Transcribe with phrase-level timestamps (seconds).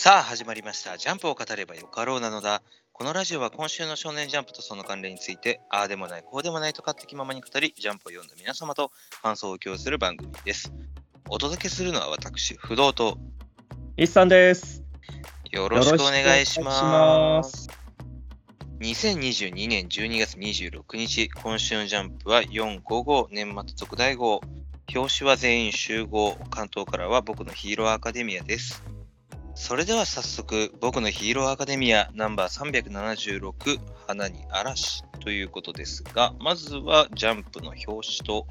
[0.00, 0.96] さあ始まりました。
[0.96, 2.62] ジャンプを語ればよかろうなのだ。
[2.94, 8.92] このラジオは今週の少年ジャンプとその関連について、ああでもない、こうでもないと勝手気ままに語り、ジャンプを読んだ皆様と
[9.22, 10.72] 感想を共有する番組です。
[11.28, 13.18] お届けするのは私、不動と
[13.98, 14.82] 一さんです。
[15.50, 17.64] よろしくお願いします。
[17.64, 17.74] しく
[18.80, 24.40] 2022年12月26日、今週のジャンプは455年末特大号。
[24.96, 26.38] 表紙は全員集合。
[26.48, 28.82] 関東からは僕のヒーローアカデミアです。
[29.60, 38.46] それでは早速、僕のヒーローアカデミアナンバー376、花に嵐ということですが、まずはジャンプの表紙と、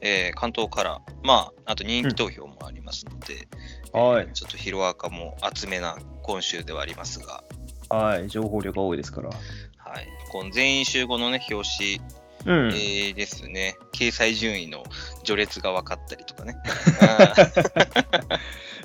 [0.00, 3.46] えー関東から、まあ、あと人気投票もありますので、
[3.92, 4.24] はい。
[4.24, 7.44] えーちょっとヒロアカも厚めな今週ではありますが、
[7.90, 9.28] はい、情報量が多いですから。
[9.28, 9.34] は
[10.00, 11.68] い、この全員集合のね、表
[12.46, 12.72] 紙、うん。
[12.72, 14.82] えーですね、掲載順位の
[15.24, 16.56] 序列が分かったりとかね。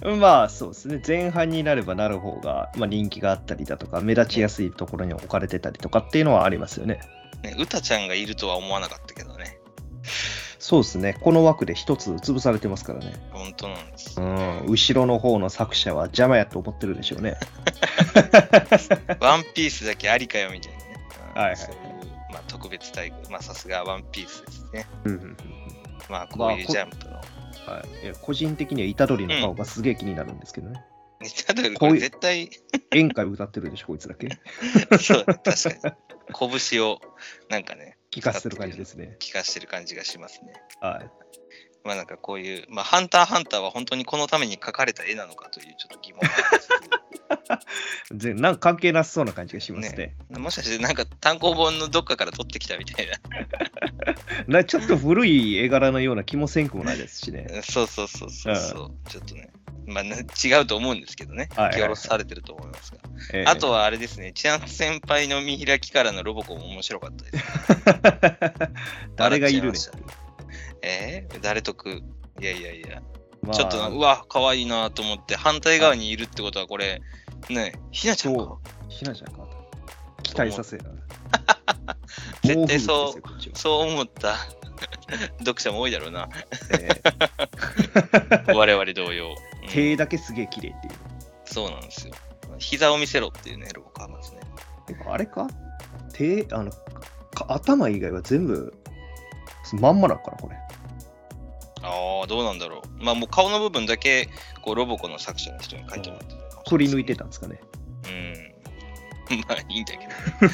[0.02, 7.00] まあそうですね、前半になればなる方が、まあ、人気があったりだとか、目立ちやすいところに置かれてたりとかっていうのはありますよね。
[7.44, 9.59] ね、うたちゃんがいるとは思わなかったけどね、
[10.58, 13.14] そうですね、この枠で一つ潰されてますからね。
[13.31, 17.38] 本当なんですね、ん、後ろの方の作者は邪魔やと思ってるでしょうね。
[19.19, 20.86] ワンピースだけありかよみたいなね。
[21.36, 21.58] うんはいはい
[22.31, 24.86] まあ、特別待遇、まあさすがワンピースですね。
[25.06, 25.38] うん
[26.09, 27.22] まあこういうジャンプの。
[27.70, 30.84] はい、いや個人的には虎杖の顔がすげえ気になるんですけどね。
[31.45, 32.50] ただこれ絶対、
[32.92, 34.30] 演歌歌ってるでしょ、こいつだけ。
[34.98, 36.59] そう、確かに。
[36.70, 37.02] 拳を
[37.50, 39.17] なんかね、聞かせてる感じですね。
[39.20, 40.53] 聞かしてる感じがしますね。
[40.80, 41.12] はい。
[41.84, 47.19] まあなんかこういう、まあ、ハンターハンターは本当にこのために描かれた絵なのかというちょっと疑問があるんですけど
[48.16, 50.16] ぜなんか関係なさそうな感じがしますね。
[50.30, 53.08] もしかしてなんか単行本のどっかから取ってきたみたい
[54.47, 57.44] な ちょっと古い絵柄のような気もせんくもないですしね。
[57.44, 57.64] な。
[57.64, 59.50] そうそうそうそうそう、ちょっとね。
[59.86, 61.50] まあ、な違うと思うんですけどね。
[61.56, 62.97] はいはいはい下ろされてると思いますが。
[63.34, 68.73] えーあとはあれですね、チャン先輩の見開きからのロボコンも面白かったです。
[69.18, 69.79] 誰がいるね
[70.81, 71.90] えー、誰得？
[72.41, 73.02] いやいやいや、
[73.41, 77.02] まあちょっとな、うわ、可愛いなと思って、反対側にいるってことは、これ、
[77.50, 78.39] ね、ひなちゃんか？
[78.44, 78.59] そ。
[78.89, 79.47] ひなちゃんか。
[80.23, 80.85] 期待させな。
[82.44, 84.35] 絶対そうそう思った
[85.39, 86.29] 読者も多いだろうな。
[86.72, 86.89] え
[88.53, 89.29] 我々同様。
[89.29, 90.94] うんー手だけすげえ綺麗っていう。
[91.45, 92.13] そうなんですよ。
[92.57, 94.39] 膝を見せろっていうね、ロボカーなんですね。
[95.07, 95.47] あれか？
[96.13, 96.72] 手、あの、
[97.33, 98.73] か頭以外は全部、
[99.73, 100.55] まんまなのかな、これ。
[101.83, 103.03] ああ、どうなんだろう。
[103.03, 104.28] まあもう顔の部分だけ、
[104.63, 107.59] こう、ロボコの作者の人に書いてもらってた取り抜いてたんですかね。
[109.30, 109.40] うん。
[109.47, 109.94] まあいいんだ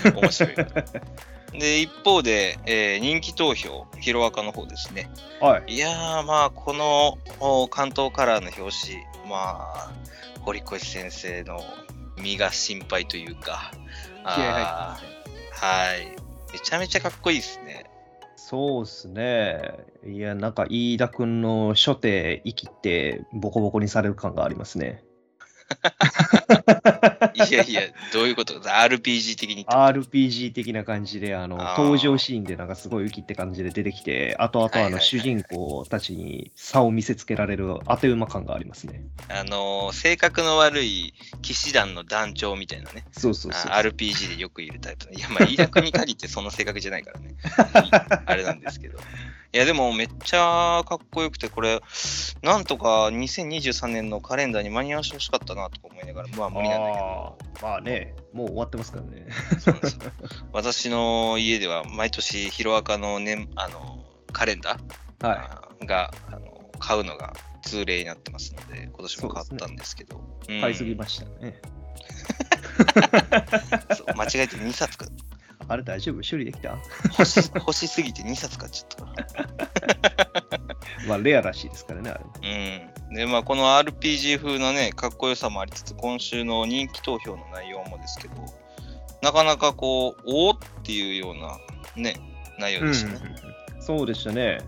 [0.03, 0.65] けど、面白いな。
[1.59, 5.09] で、一方で、えー人気投票、ヒロアカの方ですね。
[5.39, 5.73] はい。
[5.73, 9.91] いやー、まあ、このお関東カラーの表紙、まあ、
[10.41, 11.61] 堀越先生の
[12.21, 13.71] 身が心配というか、
[14.23, 14.99] あ
[15.51, 16.07] はい。
[16.51, 17.89] めちゃめちゃかっこいいですね。
[18.35, 19.59] そうっすね。
[20.05, 25.03] いや、なんか、飯田君の初手生きて、ボコボコにされる感がありますね。
[27.33, 27.81] いやいや、
[28.13, 39.03] どういうこと ?RPG 的に RPG 的な感じで、あの、登場シーンでなんかすごいウキって感じで出てきて、あとあとあの主人公たちに差を見せつけられる当て馬感がありますね。
[39.29, 43.05] あのー性格の悪い騎士団の団長みたいなね。
[43.11, 43.71] そうそうそう。
[43.71, 45.13] あ RPG でよくいるタイプの。
[45.13, 47.35] いや、まあ、飯田君に限ってその性格じゃないからね。
[48.25, 48.99] あれなんですけど。
[49.55, 51.81] いや、でもめっちゃかっこよくて、これ、
[52.41, 57.37] なんとか2023年のカレンダーに間に合わせてほしかったなとか思いながら、まあ無理なんだけど。
[57.61, 59.27] まあね、もう終わってますからね。
[60.51, 70.21] 私の家では毎年ヒロアカの,、ね、あのカレンダー、はがあの買うのが通例になってますので、今年も買ったんですけど。
[70.49, 70.61] うんい。
[70.63, 71.61] 買いすぎましたね。
[73.95, 74.97] そう間違えて2冊
[75.67, 76.21] あれ大丈夫？
[76.29, 76.77] 処理できた？
[77.17, 80.65] 欲し欲しすぎて2冊買っちゃった。
[81.07, 82.89] まあレアらしいですからね、あれ。
[83.09, 83.15] うん。
[83.15, 88.33] で、まあ、この RPG 風のね、かっこよさもありつつ、今週の人気投票の内容もですけど、
[89.21, 91.57] なかなかこう、おーっていうような
[91.95, 92.15] ね、
[92.59, 93.35] 内容でしたね。
[93.79, 94.59] そうでしたね。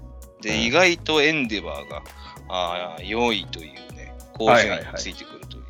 [0.41, 2.03] で、うん意外とエンデバーが、
[2.49, 5.63] あー4位というね、高順位についてくるという。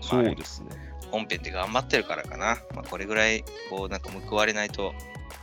[0.00, 0.70] そうですね。
[1.12, 2.58] 本編で頑張ってるからかな。
[2.74, 4.92] まあ、これぐらい、こう、なんか報われないと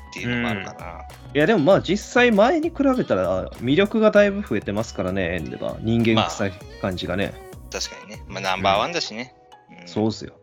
[0.09, 1.05] っていうのもあるかな。
[1.33, 5.79] いやでもまあ実際前に比べたら魅力がだいぶ増えてますからね、エンデバー。
[5.83, 6.51] 人間臭い
[6.81, 7.33] 感じがね。
[7.71, 8.23] 確かにね。
[8.27, 9.35] まあ、ナンバーワンだしね。
[9.81, 10.33] うんそうっすよ。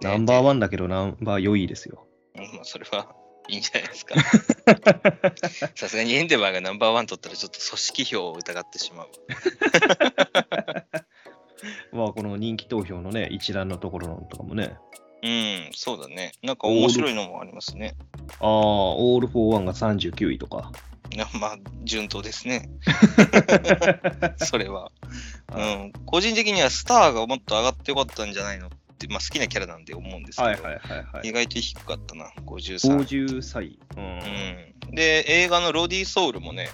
[0.00, 2.06] ねナンバーワンだけどナンバー良いですよ。
[2.34, 3.14] うんまあ、それは
[3.48, 4.14] いいんじゃないですか。
[5.76, 10.84] さすがにエンデバーがナンバーワン取ったらちょっと組織票を疑ってしまうわ。
[11.92, 14.76] まあ、この人気投票のね、一覧のところのとかもね。
[15.22, 16.32] うん、そうだね。
[16.42, 17.94] なんか面白いのもありますね。
[18.40, 20.72] ああ、オール・フォー・ワンが39位とか。
[21.14, 22.68] い やまあ、順当ですね。
[24.38, 24.90] それは。
[25.54, 25.92] うん。
[26.06, 31.28] 個人的にはスターがもっと上がってよかったんじゃないのって、まあ好きなキャラなんで思うんですけど、はいはいはいはい。
[31.28, 32.96] 意外と低かったな、53。
[32.98, 33.78] 53。
[33.96, 34.04] うん。
[34.88, 36.68] うん、で、映画のロディ・ソウルもね、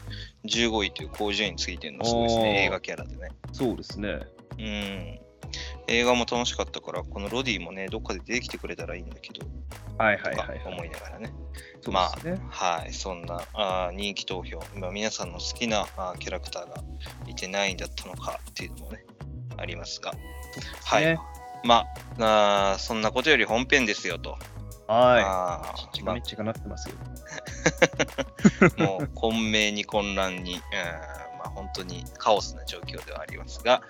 [0.47, 3.29] 15位という高順位についてるのすごいですね、映画キャラでね。
[3.53, 4.21] そうですね。
[4.59, 5.21] うん。
[5.87, 9.47] 映画も楽しかったから、このロディもね、どっかで出てきてくれたらいいんだけど、
[9.97, 10.63] はいはいはいはい。
[10.67, 11.33] 思いながらね。
[11.81, 12.41] そうまですね。
[12.51, 16.83] はい、そんなあー人気投票、今皆さんの好きなあーキャラクターが
[17.27, 19.05] いて何位だったのかっていうのもね、
[19.57, 20.13] ありますが、
[20.85, 21.05] はい。
[21.05, 21.19] ね
[21.65, 21.87] ま
[22.21, 24.37] あそんなことより本編ですよと。
[24.87, 25.79] はあい。
[25.79, 26.95] ちっちーまゃめっちゃかなってますよ。
[28.79, 30.61] あ、 もう混迷に混乱に、うん
[31.39, 33.83] まあ、本当にカオスな状況ではありますが、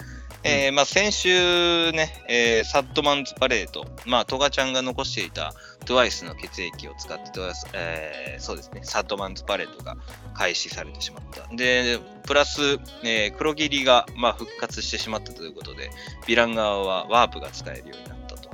[0.44, 5.52] えーまあ、先週ね、えーサッドマンズパレード、まあ、トガちゃんが残していた
[5.84, 7.40] TWICE の血液を使って、
[7.74, 9.96] えーそうですね、サッドマンズパレードが
[10.34, 11.54] 開始されてしまった。
[11.54, 15.90] で、プラス、えー黒霧が、まあ、復活してしまったということで、
[16.26, 18.48] ヴィラン側はワープが使えるようになったと。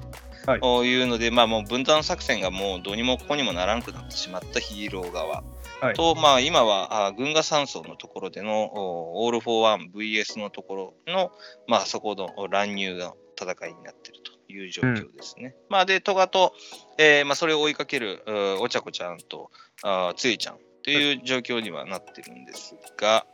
[0.47, 5.43] はいいうので、まあ、もう分断作戦がもうどうにもこうにもならんくなってしまったヒーロー側。
[5.85, 11.31] はいと、まあ、今はあ群訝山荘のところでのおオール・フォー・ワン VS のところの、
[11.67, 15.55] まあ、そこの乱入の戦いになっているという状況ですね。
[15.69, 16.55] まあ、で、トガと、
[16.97, 19.51] えーまあ、それを追いかけるうお茶子ちゃんと
[19.83, 23.27] あ梅雨ちゃんという状況にはなってるんですが、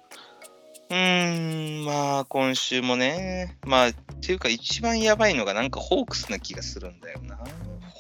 [0.91, 7.38] うーん、まあ、今週もね、まあ、っていうか、一番やばいのが、なんかホークスな気がするんだよな。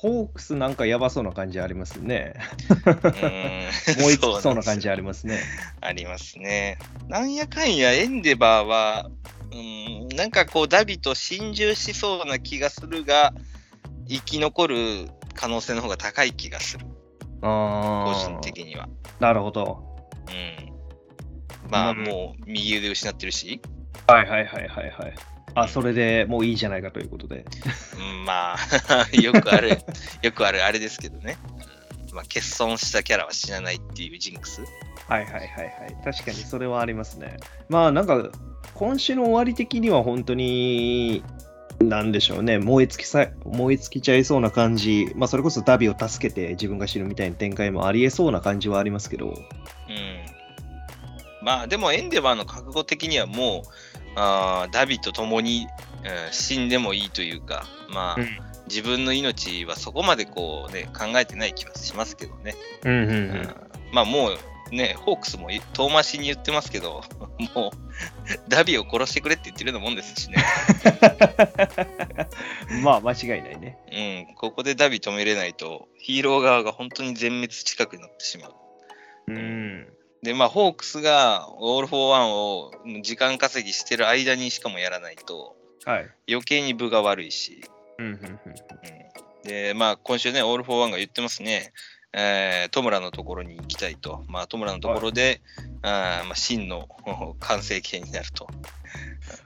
[0.00, 2.32] ホークスなんかやばそうな感じありますね。
[2.70, 5.40] うーん燃え尽きそうな感んじありますね。
[5.82, 6.78] ありますね。
[7.08, 9.10] なんやかんやエンデバーは、
[9.52, 13.34] うん、なんかこうダビと心中しそうな気がするが、
[14.08, 16.86] 生き残る可能性の方が高い気がする、
[17.42, 18.14] 個ああ。
[18.14, 18.88] 人的には。
[19.18, 19.84] なるほど。
[20.30, 21.70] うん。
[21.70, 23.60] まあうんもう右腕失ってるし、
[24.06, 25.14] はいはいはいはいはい。
[25.54, 27.44] あ、それでもういいじゃないかということで。
[27.98, 29.78] うん、まあ、 よくある、
[30.22, 31.38] よくあるあれですけどね。
[31.64, 31.80] うん
[32.12, 34.62] まあ、欠損したキャラは死なないっていうジンクス。
[35.08, 35.96] はいはいはいはい。
[36.04, 37.38] 確かにそれはありますね。
[37.68, 38.30] まあなんか、
[38.74, 41.22] 今週の終わり的には本当に、
[41.80, 49.34] なんでしょうね、燃え尽きさ燃え尽きちゃいそうな感じ、まあそれこそダビを助けて自分が死ぬみたいな展開もありえそうな感じはありますけど、うん。
[51.42, 55.66] まあでもエンデバーの覚悟的にはもう、あーダビと共に、
[56.04, 62.54] うん死んでもいいというか、まあ、うん自分の命はそこまでこうね、考えてない気はしますけどね。
[62.84, 63.54] うんうんうん
[63.92, 64.38] まあもう
[64.74, 67.02] ね、ホークスも遠回しに言ってますけど、
[67.54, 70.36] もうダビを殺してくれって言ってるようなもんですしね。
[72.70, 72.82] うん。
[72.84, 73.78] まあ間違いないね。
[74.28, 78.54] うん、ここでダビ止めれないと、ヒーロー側が本当に全滅近くになってしまう。
[79.26, 79.88] うん。
[80.22, 82.72] で、まあ、ホークスがオール・フォー・ワンを
[83.02, 86.10] 時間稼ぎしてる間にしかもやらないと、はい。
[86.28, 87.64] 余計に分が悪いし、
[87.98, 91.72] うんうんうんうん、で、まあ、今週ね、オール・フォー・ワンが言ってますね、
[92.12, 95.40] えー、トムラのところに行きたいと、まあ、トムラのところで、
[95.82, 96.88] あーまあ、真の
[97.40, 98.48] 完成形になると。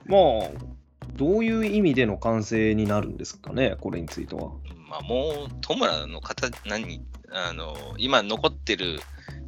[0.07, 0.75] まあ、
[1.12, 4.50] どういう意味での完成になるんですかね、これについては。
[4.88, 7.00] まあ、もう、トムラの方、何、
[7.35, 9.00] あの、今残ってる、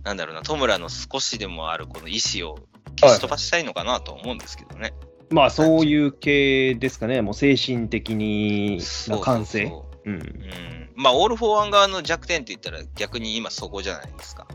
[0.03, 2.59] なんだろうな、トムラの少しでもあるこの意志を
[3.01, 4.93] 消し飛ばしたいのかなと思うんですけどね。
[5.31, 9.67] まあ、そういう系ですかね、もう精神的にの完成。
[9.67, 10.21] そうそううん。
[10.21, 10.91] そううん。
[10.97, 14.47] まあ、オール・フォー・ワン側の弱点って言ったら逆に今そこじゃないですか。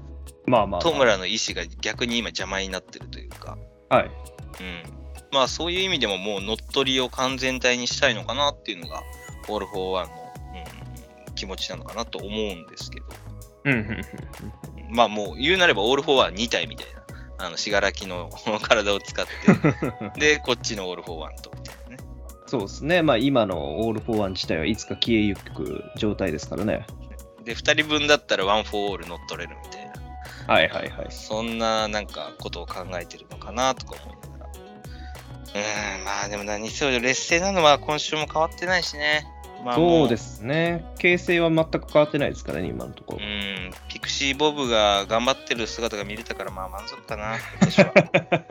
[0.45, 0.81] まあまあ、まあ。
[0.81, 3.57] トムラの意志が逆に今邪魔になってるというか。
[3.89, 4.05] はい。
[4.05, 4.11] うん。
[5.31, 9.03] まあ、そういう意味でももう乗っ取りを完全体にしたいのかなっていうのが、
[9.47, 10.13] オール・フォー・ワンの、
[11.27, 13.05] うん、気持ちなのかなと思うんですけど。
[13.65, 14.01] うんうんうん
[14.89, 17.01] まあもう言うなればオール・フォー・ワン2体みたいな。
[17.45, 18.29] あの、死柄木の
[18.61, 19.31] 体を使って、
[19.99, 21.49] う んで、こっちのオール・フォー・ワンと、
[21.89, 21.97] ね。
[22.45, 26.85] そうですね、まあ今のオール・フォー・ワン自体はいつか消えゆく状態ですからね。
[27.43, 30.53] で、2人分だったらワン・フォー・オール乗っ取れるみたいな。
[30.53, 31.07] はいはいはい。
[31.09, 34.51] そんななんかことを考えてるのかなとか思いながら。
[34.51, 39.25] うーん、まあでも何せよ劣勢なのは今週も変わってないしね。
[39.63, 40.85] まあ、そうですすね。
[40.97, 43.25] 形勢は全く変わってないですからね、今のとこうろ。
[43.25, 47.93] ん、ピクシー・ボブが頑張ってる姿が見れたからまあ満足かな、私は。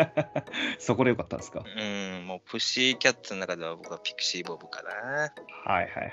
[0.79, 1.63] そこでよかったんですか？
[1.65, 1.81] う
[2.23, 5.33] ん、もうプシーキャッツの中では僕はピクシー・ボブかな。
[5.73, 6.11] はいはいはい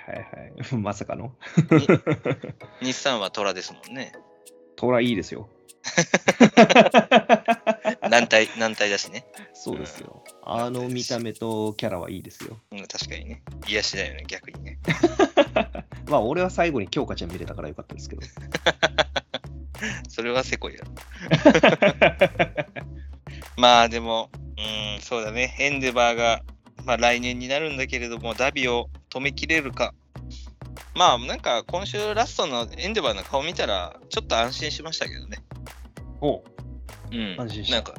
[0.72, 0.75] はい。
[0.82, 1.34] まさかの？
[2.82, 4.13] 日産は虎ですもんね。
[4.75, 5.50] トラいいですよ。
[8.10, 9.26] 何軟体、軟体だしね。
[9.54, 10.24] そうですよ。
[10.44, 12.58] あの見た目とキャラはいいですよ。
[12.72, 13.42] うん、確かにね。
[13.68, 14.80] 癒しだよね、逆にね。
[16.08, 18.22] まあ、俺は最後に京香ちゃん見れたからよかったですけど。
[20.10, 20.92] それはせこいやろ。
[23.58, 25.56] まあでも、うん、そうだね。
[25.60, 26.44] エンデバーが、
[26.86, 29.94] まあ来年になるんだけれども、ダビを止めきれるか。
[30.96, 35.38] まあなんか今週ラストのエンデバーの顔見たら、ちょっと安心しましたけどね。
[36.22, 36.44] おう
[37.15, 37.36] ん。
[37.39, 37.94] 安心したなんか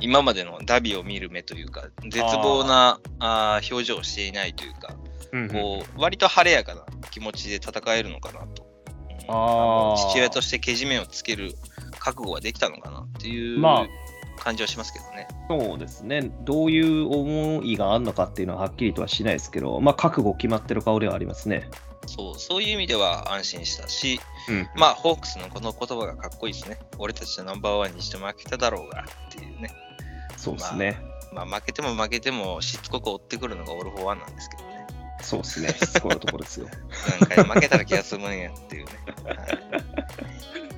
[0.00, 4.94] 今までのダビを見る目というか、絶望なあー表情をしていないというか、
[5.32, 8.62] うんこう割と晴れやかな気持ちで戦えるのかなと。
[8.62, 11.54] うん父親としてけじめをつける
[11.98, 13.86] 覚悟ができたのかなっていうま
[14.38, 15.26] 感じはしますけどね。
[15.48, 16.30] そうですね。
[16.42, 21.70] どういう思いがあるのかっていうのははっきりとはしないですけど、まあ、覚悟決まってる顔ではありますね。
[22.06, 26.78] そうそういう意味では安心したし、うんまあ、ホークスのこの言葉がかっこいいですね。
[26.98, 29.70] 俺たちのナンバーワンにして負けただろうがっていうね。
[30.36, 30.98] そうですね。
[31.32, 34.86] まあ、負けても負けてもしつこく追ってくるのがオールフォーワンなんですけどね。
[35.22, 35.68] そうですね。
[35.68, 36.68] しつこいところですよ。
[37.20, 38.92] 何回負けたら気が済むんやっていうね。
[39.24, 39.94] はい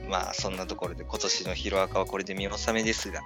[0.08, 3.20] まあ、そんなところで今年のヒロアカはこれで見納めですが、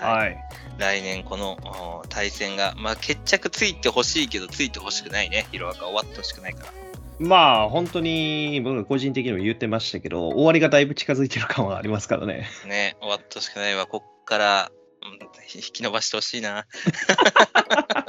[0.00, 0.36] はいはい。
[0.78, 1.58] 来年この
[2.02, 5.46] お対戦が、まあ、決着ついてほしいけどついてほしくないね。
[5.50, 6.72] ヒロアカ終わってほしくないから。
[7.18, 12.48] まあ、本当に僕個人的にも言ってましたけど、終わりがだいぶ近づいてる感はありますからね。
[12.66, 13.86] ね、終わってほしくないわ。
[13.86, 14.70] こっから、
[15.02, 16.66] うん引き伸ばしてほしいな。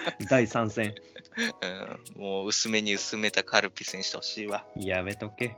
[0.28, 0.94] 第3戦。
[2.16, 4.64] うん、もう薄めに薄めたカルピスにしてほしいわ。
[4.76, 5.56] やめとけ。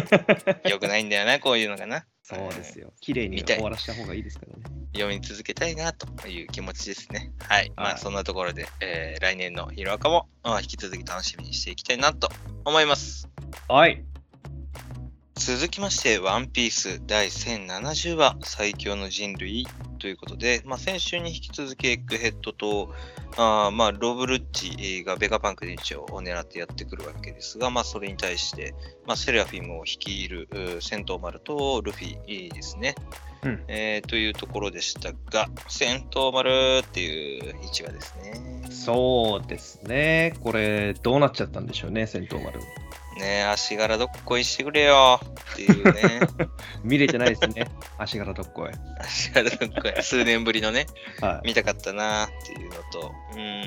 [0.68, 2.06] よくないんだよな、こういうのがな。
[2.22, 2.92] そうですよ。
[3.00, 4.62] 綺麗に終わらした方がいいですからね。
[4.94, 7.32] 読み続けたいなという気持ちですね。
[7.40, 7.72] はい。
[7.76, 12.30] まはいあそんなところで、えー来年のヒロアカもあ引き続き楽しみにしていきたいなと
[12.64, 13.28] 思います。
[13.68, 14.04] はい。
[15.44, 19.66] 続きまして、ワンピース第1070話、最強の人類
[19.98, 22.94] ということで、まあ、先週に引き続きエッグヘッドと、
[23.36, 30.46] あーまあ、ロブルッチがベガパンクで一応狙ってやってくるわけですが、まあ、それに対して、まあ、セラフィムを率いる
[30.80, 32.94] 戦闘丸とルフィですね、
[33.42, 38.62] うんえーというところでしたが、戦闘丸っていう1話ですね。
[38.70, 40.36] そうですね。
[40.40, 42.60] これ、どうなっちゃったんでしょうね、戦闘丸。
[43.18, 45.20] ねえ足柄どっこいしてくれよ
[45.52, 46.20] っていうね。
[46.82, 47.70] 見れてないですね。
[47.98, 48.70] 足柄どっこい。
[48.98, 50.02] 足柄どっこい。
[50.02, 50.86] 数年ぶりのね。
[51.20, 51.48] はい。
[51.48, 53.64] 見たかったなっていうのと、うん、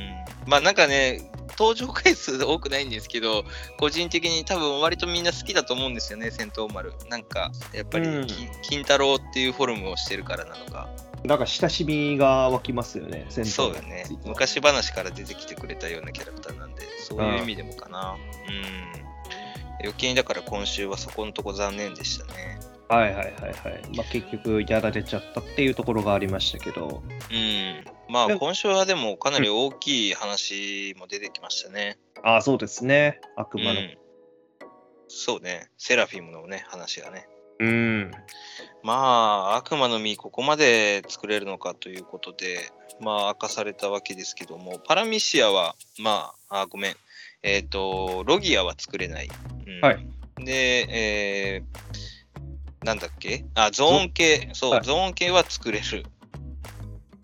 [0.48, 3.46] まあなんかね、登場回数多くないんですけど、
[3.78, 6.94] 個人的に多分割とみんな好きだと思うんですよね、戦闘丸。
[7.10, 10.90] なんか、やっぱり、うんき金太郎っていうフォルムをしてるからなのか、
[11.24, 18.16] なんか親しみが湧きますよね、戦闘そうだね、昔話から出てきてくれたようなキャラクターなんで、そういう意味でもかな。
[18.48, 19.05] うん。
[19.82, 22.60] 余計にだから今週はそこのとこ残念でしたね。
[22.88, 23.96] はいはいはいはい。
[23.96, 27.02] まあ、結局、やられちゃったっていうところがありましたけど、
[27.32, 27.84] うん。
[28.08, 31.98] まあ今週はでもかなり大きい話も出てきましたね。
[32.24, 33.20] ああ、そうですね。
[33.36, 33.72] 悪魔の。
[33.72, 33.98] うん、
[35.08, 37.28] そうね、セラフィムのね、話がね。
[37.60, 38.12] うん。
[38.84, 46.96] まあ、悪魔の実、ここまで作れるのかということで、まあ、明かされたわけですけども、パラミシアは、まあ、あごめん、
[47.48, 49.30] えっ、と、ロギアは作れない。
[49.68, 50.08] うんはい。
[50.44, 53.46] で、えー、なんだっけ？
[53.54, 56.06] あ、ゾーン系、そう、はいゾーン系は作れる。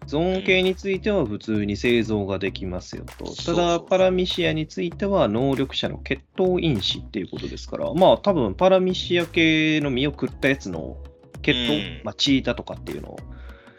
[0.06, 3.26] ゾーン系については普通に製造ができますよと。
[3.26, 10.98] うだ、そうパラミシアについては能力者の血統因子っていうことですから、まあ多分パラミシア系の実を食ったやつの
[11.42, 13.20] 血統、うんまあチータとかっていうのを、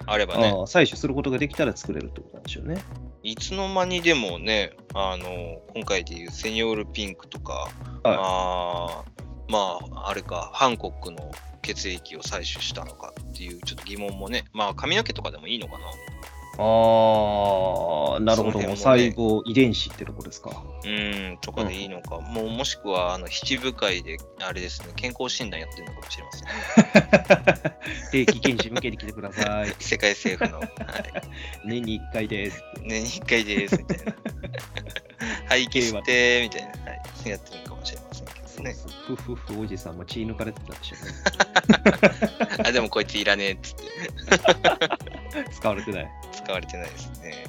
[0.06, 2.82] あればね採取することができたら作れるってことなんでしょうね。
[3.22, 7.68] いつの間にでもね、あの、今回でいうセニョールピンクとか、
[8.02, 11.30] あーまあ、あれか、ハンコックの
[11.62, 15.84] 血液を採取したのかっていうちょっと疑問もね、まあ髪の毛とかでもいいのかな。
[16.58, 18.58] ああ、なるほど。
[18.58, 20.50] ね細胞遺伝子ってとこですか。
[20.84, 28.12] うん、とかでいいのか、もうもしくは、あの、七部会で、あれですね、健康診断やってるのかもしれません。
[28.12, 29.74] 定期検診向けに来てください。
[29.80, 30.68] 世界政府の、はい、
[31.64, 32.62] 年に1回です。
[32.82, 34.14] 年に1回です、みたいな。
[35.48, 38.01] 廃棄して、みたいな、はい、やってるのかもしれませんけど
[38.62, 38.74] ね。
[39.06, 41.12] ふふふおじさんも血抜かれてたでしょうね。
[42.66, 43.84] あ、でもこいついらねえっつって。
[45.52, 46.10] 使われてない。
[46.32, 47.44] 使われてないですね。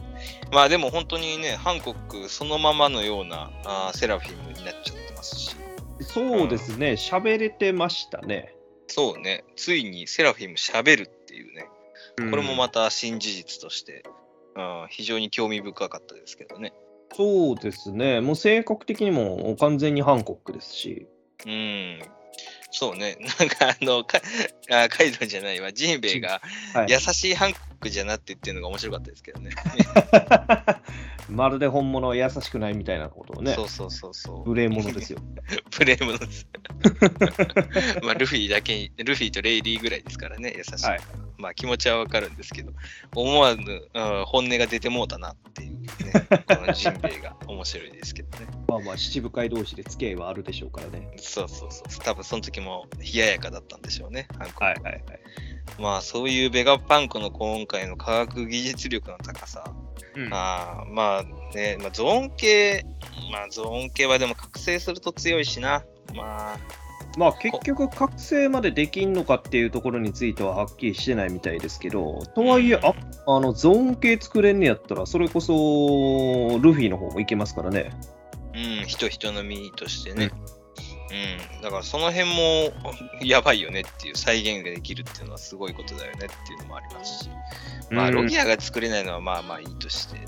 [0.52, 5.56] まあでも本当にね、ハンコックそのままのようなあーセラフィムになっちゃってますし、
[6.02, 8.56] そうですね、喋れてましたね。
[8.88, 11.68] そうね、ついにセラフィム喋るっていうね、
[12.30, 14.04] これもまた新事実として、
[14.56, 16.74] うん、非常に興味深かったですけどね。
[17.16, 21.08] そうですね、もう性格的にも完全にハンコックですし、
[21.46, 22.00] うん。
[22.72, 23.18] そうね。
[23.40, 24.20] なんかあの、か
[24.72, 25.72] あカイドウじゃないわ。
[25.72, 26.42] ジンベエが
[26.74, 29.52] はい優しいハンコックじゃなって言ってるのが面白かったですけどね。
[31.30, 34.50] まるで本物は優しくないみたいなことをねそ、うそうそうそう。
[34.50, 35.20] 無礼者ですよ。
[35.72, 36.48] プレームのです。
[38.04, 40.86] まあ、ルフィだけに、ルフィとレイリーぐらいですからね、優しい。
[40.86, 41.02] はい
[41.38, 42.72] まあ、気持ちはわかるんですけど、
[43.14, 45.88] 思わぬ、うん本音が出てもうたなっていうね、
[46.48, 48.48] このジンベエが面白いですけどね。
[48.68, 51.10] まあまあ、七部会同士で付き合いはあるでしょうからね。
[51.18, 52.04] そうそうそう。
[52.04, 55.04] 多分その時も冷ややかだったんでしょうね、はいはいはい。
[55.80, 59.64] まあ、そういうベガパンクの今回の科学技術力の高さ。
[60.16, 62.86] うんあーまあね、まあ、ゾーン系、
[63.32, 65.84] まあ、ゾーン系はでも覚醒すると強いしな。
[66.14, 66.58] まあ、
[67.18, 72.94] まあ結局、覚醒までできんのかっていうところについてははっきりしてないみたいですけど、とはいえ、あ
[73.28, 75.54] あのゾーン系作れんねやったら、それこそ
[76.60, 77.92] ルフィの方もいけますからね。
[78.56, 80.26] うん、人人の身としてね。
[80.26, 80.63] うん、
[81.62, 82.74] だからその辺も
[83.22, 87.30] やばいよねっていう再現ができるっていうのはすごいことだよねっていうのもありますし、
[87.92, 88.16] まあ、うん。
[88.16, 90.20] ロギアが作れないのはまあまあいいとして、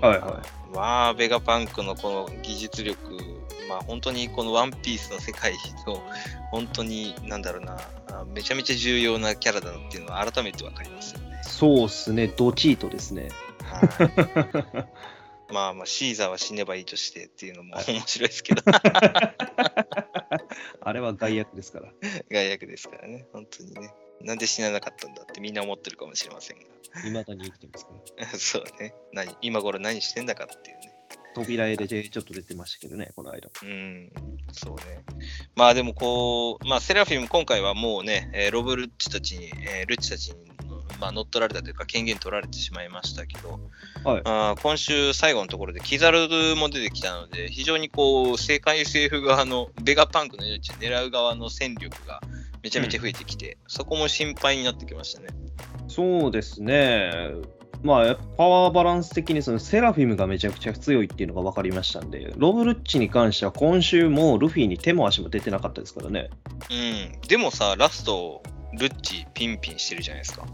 [0.00, 0.42] はいは
[0.74, 2.98] まあ、ベガパンクのこの技術力、
[3.68, 5.54] まあ本当にこのワンピースの世界
[5.86, 6.02] の
[6.50, 7.78] 本当になんだろうな、
[8.12, 11.40] あめちゃめちゃ重要なキャラだなっていうのは改めてわかりますよね。
[11.42, 11.48] い。
[11.48, 13.28] そうっすね、ドチートですね。
[13.62, 14.84] は
[15.48, 18.62] い、 まあまあ、シーザーは死ねばいいとしてっていうのも面白いですけど、
[20.80, 21.92] あれは害悪ですから。
[22.30, 23.92] 外役ですからね、本当にね。
[24.20, 26.64] なんで死ななかったんだってみんな思ってるかもしれませんが。
[27.06, 28.26] いまだに生きてますから。
[28.38, 28.94] そうね。
[29.12, 30.94] 何今頃何してんだかっていうね。
[31.34, 33.48] 扉絵でちょっと出てましたけどね、この間。
[33.62, 34.10] うん、
[34.52, 35.04] そうね。
[35.54, 40.36] まあでもこう、まあセラフィム今回はもうね、えーロブルッチたちに、えールッチたちに、
[41.00, 43.60] まあ、乗っ取られたというか権限取られてしまいましたけど、
[44.04, 52.20] はいあー今週最後のところでキザルも出てきたので、非常にこう、世界政府側のベガパンクの命を狙う側の戦力が
[52.62, 55.28] めちゃめちゃ増えてきて、そこも心配になってきましたね。
[55.88, 57.10] そうですね。
[57.82, 66.30] まあ、パワーバランス的にそのセラフィムがめちゃくちゃ強いっていうのが分かりましたんで、ロブルッチに関しては今週もルフィに手も足も出てなかったですからね。
[66.70, 67.20] うん。
[67.28, 68.42] でもさ、ラスト、
[68.78, 70.44] ルッチピンピンしてるじゃないですか。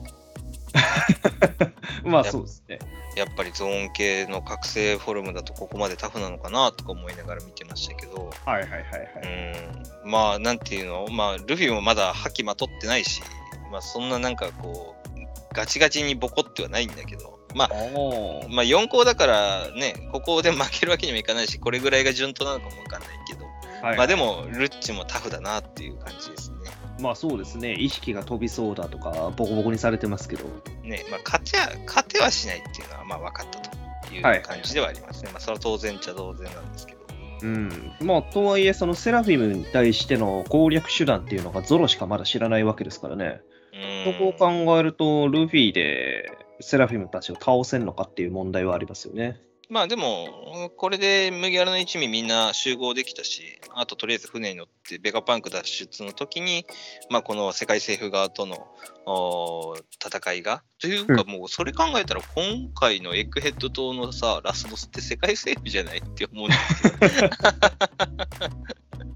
[2.04, 2.78] まあやそうですね。
[3.16, 8.84] やっぱりゾーン系の覚醒フォルムだとここまでタフなのかなとか思いながら見てましたけど、はいはいはいは
[10.04, 13.22] うん、まあなんていうの、まあルフィもまだ覇気まとってないし、
[13.70, 23.46] まあそんななんかこう、ガチガチにボコってはないんだけど、まあ、おまあ4校だからね、ここで負けるわけにもいかないし、これぐらいが順当なのかもわかんないけど、
[23.80, 26.53] はい、まあでもルッチもタフだなっていう感じですね。
[27.00, 27.74] まあそうですね。
[27.74, 30.44] 意識が飛びそうだとか、ボコボコにされてますけど。
[30.82, 35.30] ね、まあ勝ては、勝てはしないっていうのはまあ分かったというはい感じではありますね。
[35.32, 37.00] まあそれは当然っちゃ当然なんですけど。
[37.42, 37.92] うん。
[38.00, 43.40] まあとはいえ、そのセラフィムに対しての攻略手段っていうのがゾロしかまだ知らないわけですからね。
[43.72, 46.30] うんそこを考えると、ルフィで
[46.60, 49.40] セラフィムたちを倒せんのかっていう問題はありますよね。
[49.70, 56.66] まあでも、これで麦わらの一味みんな集合できたし、あととりあえず船に乗ってベガパンク脱出の時に、
[57.10, 59.74] まあこの世界政府側との
[60.04, 67.34] 戦いが、というかもうそれ考えたら今回のエッグヘッド島のさ、ラスボスって世界政府じゃないって思うんですけど、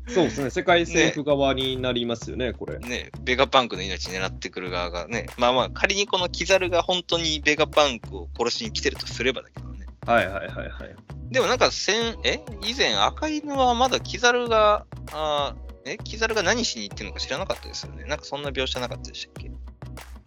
[0.08, 0.50] そうですね。
[0.50, 2.78] 世界政府側になりますよね、これ。
[2.78, 9.77] ね、ベガパンクの命狙ってくる側がね、まあまあ仮にこのキザルが本当にベガパンクを殺しに来てるとすればだけどね。
[10.12, 10.96] はいはいはいはい。
[11.30, 12.40] でもなんか先、え？
[12.66, 15.98] 以前赤犬はまだキザルが、あーえ？
[15.98, 18.04] キザルが何しに行ってるのか知らなかったですよね。
[18.04, 19.50] なんかそんな描写なかったでしたっけ？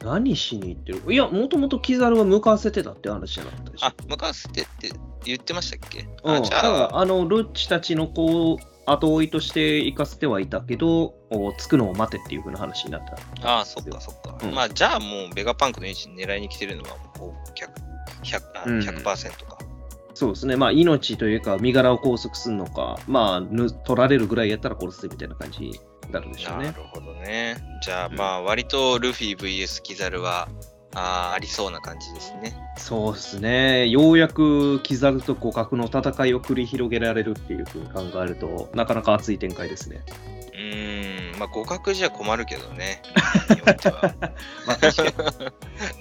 [0.06, 1.14] 何しに行ってる？
[1.14, 3.88] いや、もともとキザルは向かわせてたって話じゃなかったでしょ。
[3.88, 4.92] あ、向かわせてって
[5.26, 6.08] 言ってましたっけ？
[6.24, 13.02] あ、うん、じだかゃあ、らあのルッチたちのこう後追いとして行かせてはいたけど、お着くのを待てっていう風な話になっ
[13.42, 13.60] た。
[13.60, 14.38] あそっかそっか。
[14.44, 17.32] うんまあじゃあもうベガパンクの位置に狙いに来てるのはもう
[18.24, 19.04] 100%, 100, あうん100%
[19.46, 19.58] か。
[20.22, 25.80] そうですね、まあ命というか身柄を拘束するのか、まあぬ取られるぐらいやったら殺すみたいな感じに
[26.12, 26.66] なるでしょうね。
[26.66, 27.58] なるほどね。
[27.82, 30.48] じゃあうんまあ割とルフィ VS キザルは
[30.94, 32.56] あーありそうな感じですね。
[32.78, 40.04] そうですね、ようやくキザルと互角の戦いを繰り広げられるっていう風に考えると、なかなか熱い展開ですね。
[40.54, 43.02] うーん、まあ互角じゃ困るけどね。
[44.68, 45.50] まあ確か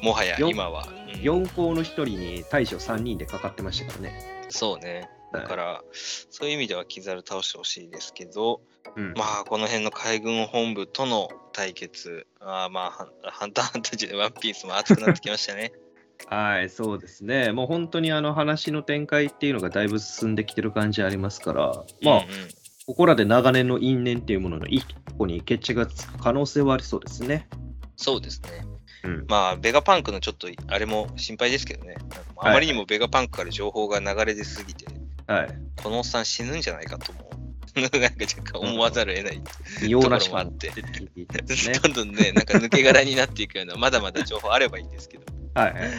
[0.03, 1.00] に もはやよ今は。
[1.21, 4.47] うん4校の1人に大将3人でかかってましたからね。
[4.49, 5.09] そうね。
[5.33, 8.61] だから、そういう意味ではキザル倒してほしいですけど、
[8.97, 15.73] うんまあ、この辺の海軍本部との対決、あーまあ、 ハンターハンターじゃないワンピースも熱くなってきましたね。
[16.27, 17.53] はい、そうですね。
[17.53, 22.49] もう本当にあの話の展開っていうのがだいぶ進んできてる感じありますから、まあ、うんうん
[22.87, 24.85] ここらで長年の因縁っていうものの一
[25.17, 27.49] 個に決着がつく可能性はありそうですね。
[27.97, 28.65] そうですね。
[29.05, 29.27] うん。
[29.29, 31.97] まあ、ベガパンクのちょっと、あれも心配ですけどね。
[32.37, 34.87] あまりにもベガパンクから情報が流れ出すぎて、
[35.27, 35.49] はい。
[35.83, 37.31] このおっさん死ぬんじゃないかと思う。
[37.81, 39.43] なんか若干思わざるを得ない。
[39.83, 40.73] 異様なしかところもあって。
[41.81, 45.91] どんどんね、なんか抜け殻になっていくような、 まだまだ情報あればいいんですけど、はいはいはい。
[45.91, 45.99] はい、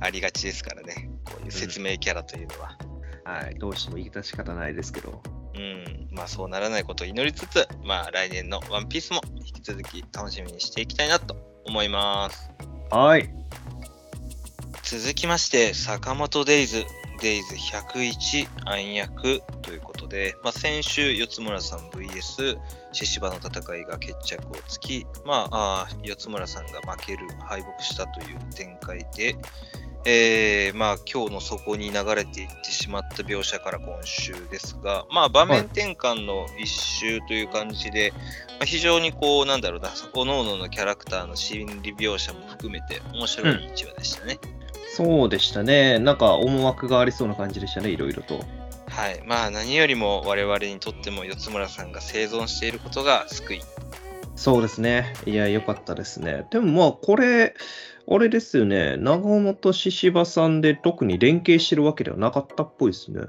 [0.00, 2.78] ありがちですからね、こういう説明キャラというのは。
[3.24, 5.22] はい、どうしても言い方仕方ないですけど。
[5.56, 12.50] うん、まあそうならないことを祈りつつ、まあ来年のワンピースも引き続き楽しみにしていきたいなと思います。
[12.90, 13.28] はい。
[14.82, 16.84] 続きまして、坂本デイズ、
[17.20, 22.58] デイズ101暗躍ということで、まあ、先週、四村さん VS
[22.92, 29.36] 獅子場の戦いが決着をつき、まあ、あー四村さんが負ける、敗北したという展開で、
[30.06, 38.12] えーまあ、今日の底に流れていってしまった描写から今週ですが、まあ、場面転換の一周という感じで、
[38.48, 44.38] まあ、非常にこう、なんだろうな、各々のキャラクターの心理描写も含めて面白い一話でしたね。
[44.94, 45.98] そうでしたね。
[45.98, 48.44] なんか思惑がありそうな感じでしたね、いろいろと。
[48.88, 49.22] はい。
[49.26, 53.62] まあ何よりも我々にとっても四つ村さんが生存していることが救い。
[54.36, 55.14] そうですね。
[55.26, 56.46] いや、よかったですね。
[56.50, 57.54] でもまあ、これ、
[58.06, 58.96] あれですよね。
[58.98, 63.20] 長尾と獅子場さんで特に連携してるわけではなかったっぽいですね。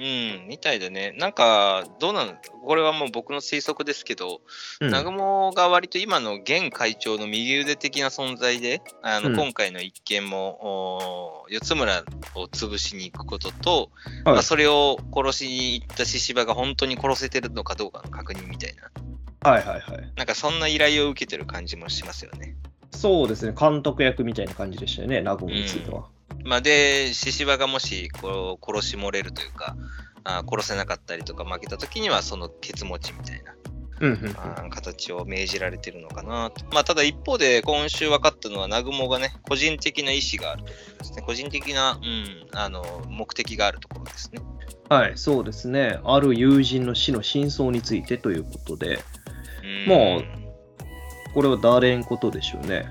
[0.00, 1.12] うん、みたいだね。
[1.18, 2.32] なんか、どうなの
[2.64, 4.40] これはもう僕の推測ですけど、
[4.80, 12.02] うん、南雲が割と今の現会長の右腕的な存在で、あの、うん今回の一件も、お四つ村
[12.34, 13.90] を潰しに行くことと、
[14.24, 20.12] はいまあ、それを殺しに行った獅子場が本当に殺せてるのかどうかの確認みたいな、はいはいはい。
[20.16, 22.56] なんかそんな依頼を受けてる感じもしますよね。
[22.90, 23.54] そうですね。
[23.58, 26.06] 監督役みたいな感じでしたよね、長尾については。
[26.44, 29.76] まあ、で、獅子場がもしこう殺し漏れるというか、
[30.24, 33.54] あ殺せなかったりとか負けた時にはそのケツ持ちみたいな
[34.00, 34.36] うんうんうん。
[34.36, 36.64] あ形を命じられてるのかなと。
[36.72, 41.22] まあ、ただ一方で今週分かったのは、南雲がね、個人的な意思があるところですね。
[41.22, 44.40] 個人的な、うん、あの目的があるところですね。
[44.88, 46.00] はい、そうですね。
[46.04, 49.00] ある友人の死の真相についてということで、
[49.62, 50.49] うんもう
[51.34, 52.86] これは誰んことでしょうね。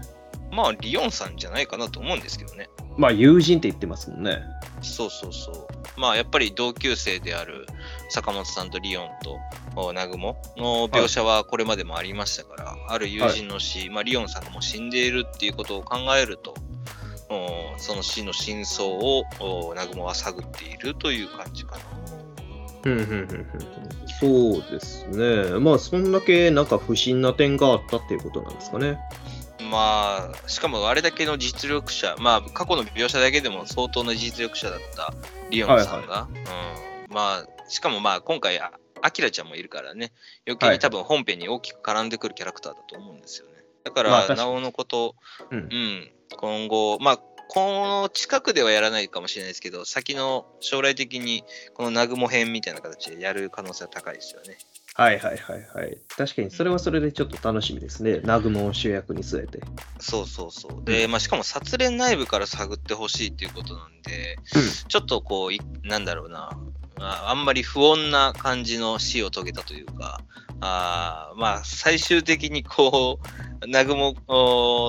[0.52, 2.70] まあ、リオンさんじゃないかなと思うんですけどね。
[2.98, 4.40] まあ、友人って言ってますもんね。
[4.82, 5.68] そうそうそう。
[6.00, 7.68] まあ、やっぱり同級生である
[8.10, 9.38] 坂本さんとリオンと
[9.76, 16.56] お南雲の描写はこれまでもありましたから、ある友人の死、まあ、リオンさんがもう死んでいるっていうことを考えると、
[17.30, 21.84] おその死の真相をお南雲は探っているという感じかな。
[24.20, 25.60] そうですね。
[25.60, 29.00] まあ、そんだけなんか不審な点があったっていうことなんですかね。
[29.72, 35.14] まあ、しかもあれだけの実力者、まあ、過去の描写だけでも相当な実力者だった
[35.52, 36.28] リオンさんが、
[37.08, 40.12] うん、まあ、しかもまあ、今回、あアキラちゃんもいるからね、
[40.46, 43.54] 余計はいに多分本編に大きく絡んでくるキャラクターだと思うんですよね。
[43.84, 45.16] だから、なおのこと、
[45.52, 45.60] うん。
[45.60, 54.60] うん、今後、まあ、この近くではやらないかもしれないですけど、先の将来的にこの南雲編みたいな形でやる可能性は高いですよね。
[54.94, 55.98] はいはいはいはい。
[56.16, 58.20] 確かにそれはそれでちょっと楽しみですね。
[58.22, 59.62] 南雲を主役に据えて。
[60.00, 60.86] そうそうそう。
[60.86, 66.60] で、まあ、しかも殺練内部から探ってほしいっていうことなんで、うんちょっとこうい、なんだろうな、ま
[67.00, 70.22] あ、あんまり不穏な感じの死を遂げたというか、
[70.62, 73.28] あーまあ、最終的にこう、
[73.66, 74.14] 南雲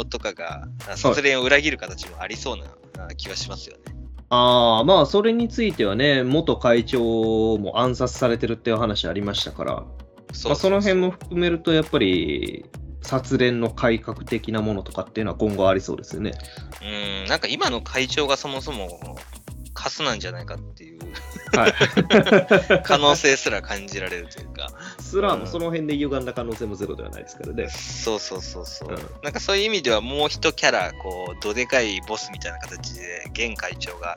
[0.05, 2.64] とかがあ殺練を裏切る形もありそうな
[3.07, 3.94] あ気はしますよね。
[4.29, 9.85] ああ、まあ、それについてはね、元会長も暗殺されてるっていう話ありましたから、
[10.33, 12.64] その辺も含めると、やっぱり、
[13.03, 16.33] 殺練の改革的なものとかっていうのは今後ありそうですよね。
[16.83, 19.18] うん、なんか今の会長がそもそも
[19.74, 21.00] カスなんじゃないかっていう
[21.56, 21.72] はい。
[22.85, 24.70] 可能性すら感じられるというか。
[25.00, 27.68] スラーもその辺で歪んだ可能性もゼロではないですからね。
[27.68, 34.16] そうそうそうそう、うんなんかそういう意味ではもう一キャラこうどでかいボスみたいな形で現会長が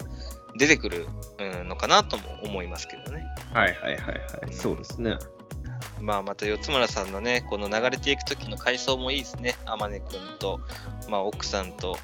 [0.57, 1.07] 出てくる
[1.39, 4.11] うんのかなとも思いますけどねはいはいはいは
[4.49, 4.53] い。
[4.53, 5.17] そうですね。
[6.03, 9.55] まあまた四つ村さんのねこの流れていく時の回想もいいですね。
[9.65, 10.59] 天音くんと、
[11.09, 11.97] まあ、奥さんと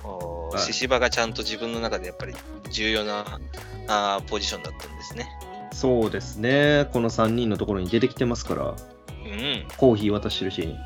[0.58, 2.34] 獅子場がちゃんと自分の中でやっぱり
[2.72, 3.40] 重要な
[3.88, 5.30] あーポジションだったんですね。
[5.74, 6.88] そうですね。
[6.94, 9.68] この3人のところに出てきてますから、うん。
[9.78, 10.78] コーヒー渡してるシーン。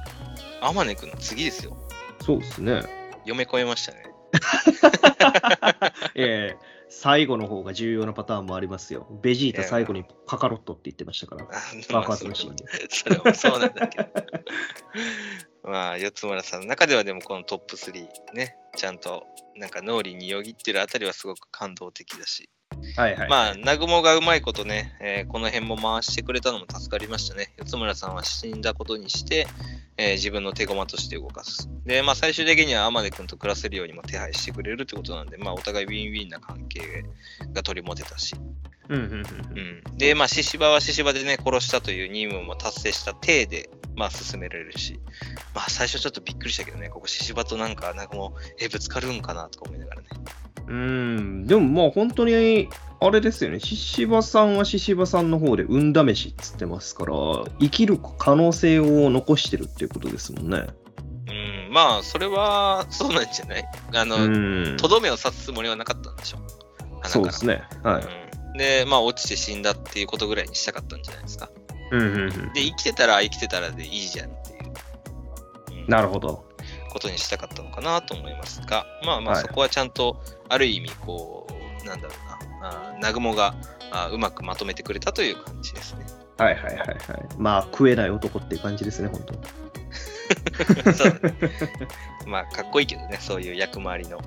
[0.61, 1.77] 天音くんの次ですよ。
[2.25, 2.83] そうですね。
[3.25, 4.03] 嫁越えましたね。
[6.15, 9.07] ええ最後の方が重要なパターンもありますよ。
[9.21, 11.45] ベジータ最後にカカロットって言ってましたから。
[11.49, 11.49] あ
[11.91, 12.65] 爆発のシーンで。
[12.89, 14.09] それもそうなんだけど。
[15.63, 19.23] まあ、四つ村さんの中ではでもこのトップ3ね、ちゃんと
[19.55, 22.49] なんか脳裏によぎってるあたりはすごく感動的だし、
[22.95, 23.29] はいはい。
[23.29, 27.53] まあ、南雲がうまいことね、えーこの辺も回してくれたのも助かりましたね。
[27.57, 29.47] 四つ村さんは死んだことにして、
[29.97, 31.69] えー自分の手駒として動かす。
[31.85, 37.05] で、まあ、最終的には天音君と暮らせるようにも手配してくれるってことなんで、まあ、お互いウィンウィンな関係
[37.53, 38.35] が取り持てたし。
[38.89, 39.93] うんうんうんう。
[39.93, 44.99] ん、で、まあ、獅子場は獅子場でね、殺したという任務も達成した体で、まあ、進められるし、
[45.53, 50.07] まあ、最初ちょっとびっくりしたけどね、ここ獅子場となんか、なんかもう、え、ぶつかるんかなとか思いながらね。
[50.67, 57.13] うん、でもまあ本当に、あれですよね、獅子場さんは獅子場さんの方で運試しっつってますから、
[57.59, 60.67] 生きる可能性を残してるっていうことですもんね。
[61.27, 63.65] うん、まあ、それは、そうなんじゃない？
[63.93, 64.27] あの、う
[64.73, 66.37] んとどめを刺すつもりはなかったんでしょ。
[66.37, 67.63] 鼻からそうですね。
[67.83, 68.03] はい。
[68.51, 68.57] うん。
[68.57, 71.49] で、まあ、落ちて死んだっていうことぐらいにしたかったんじゃないですか。
[71.91, 74.59] うんうんうん、で、生きてたら生きてたらでいいじゃんっていう、
[75.81, 76.45] うんなるほど。
[76.93, 81.47] ことにしたかったのかなと思いますが、まあまあ、はいそこはちゃんと、ある意味、こ
[81.83, 82.13] う、なんだろ
[82.61, 83.55] うな、あ南雲が
[83.91, 86.05] あうまくまとめてくれたという感じですね。
[86.37, 86.97] はいはいはいはい。
[87.37, 89.33] まあ食えない男っていう感じですね、本当。
[90.93, 91.35] そうだね。
[92.25, 94.19] まあ、かっこいいけどね、そういう役回りの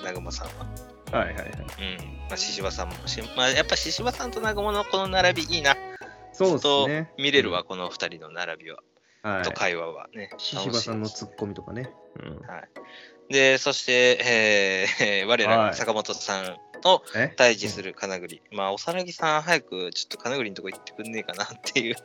[0.00, 1.20] 南雲さんは。
[1.20, 1.48] はいはいはい。
[1.48, 2.16] うん。
[2.28, 5.76] まあ、獅子場さんもし、まあ、やっぱ獅子場さんと南雲のこの並びいいな。
[6.32, 7.12] そうですね。
[7.18, 8.78] 見れるわ、この二人の並びは、
[9.22, 9.52] はいと。
[9.52, 10.30] 会話はね。
[10.36, 11.90] 獅子場さんのツッコミとかね。
[12.20, 13.32] うんはい。
[13.32, 14.18] で、そして、
[14.98, 18.42] えー、 我ら坂本さんとえ対峙する金栗。
[18.52, 21.96] まあ、おさらぎさん、早くちょっと金栗のとこ行ってくんねえかなっていう。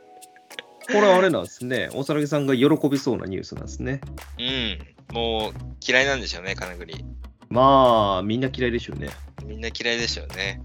[0.87, 1.89] これあれなんですね。
[1.93, 3.99] おさらぎさんが喜びそうなニュースなんですね。
[4.39, 5.15] うん。
[5.15, 5.53] もう
[5.85, 7.03] 嫌いなんでしょうね、金栗。
[7.49, 9.09] まあ、みんな嫌いでしょうね。
[9.45, 10.61] みんな嫌いでしょうね。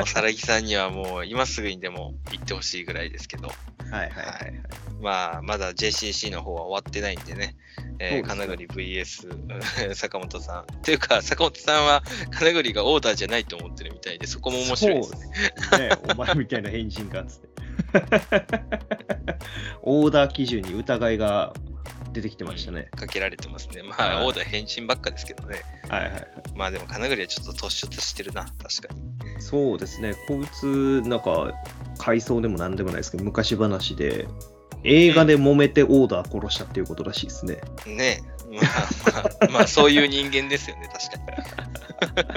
[0.00, 3.48] おさらぎさんにはもう今すぐにでも行ってほしいぐらいですけど。
[3.48, 4.62] はいはいはいはい。
[5.00, 7.56] まあ、まだ JCC の方は終わってないんでね、
[7.98, 9.28] えー、金栗 VS
[9.94, 10.62] 坂本さん。
[10.62, 15.30] っていうか、坂本さんは金栗がオーダーじゃないと思ってるみたいで、そこも面白いですね。
[15.72, 15.90] すね。
[16.12, 17.48] お前みたいな変人かっつって。
[19.82, 21.52] オーダー基準に疑いが
[22.14, 22.88] 出てきてましたね。
[22.96, 23.82] かけられてますね。
[23.82, 25.62] まあ、はいオーダー返信ばっかですけどね。
[25.88, 26.28] はいはいはい。
[26.54, 29.42] まあでも金栗はちょっと突出してるな、確かに。
[29.42, 30.14] そうですね。
[30.28, 31.52] こいつ、なんか、
[31.98, 34.26] 回想でもなんでもないですけど、昔話で、
[34.84, 37.60] 映画で揉めてオーダー殺したっていうことらしいですね。
[37.86, 42.34] ねまあまあ、まあそういう人間ですよね、確か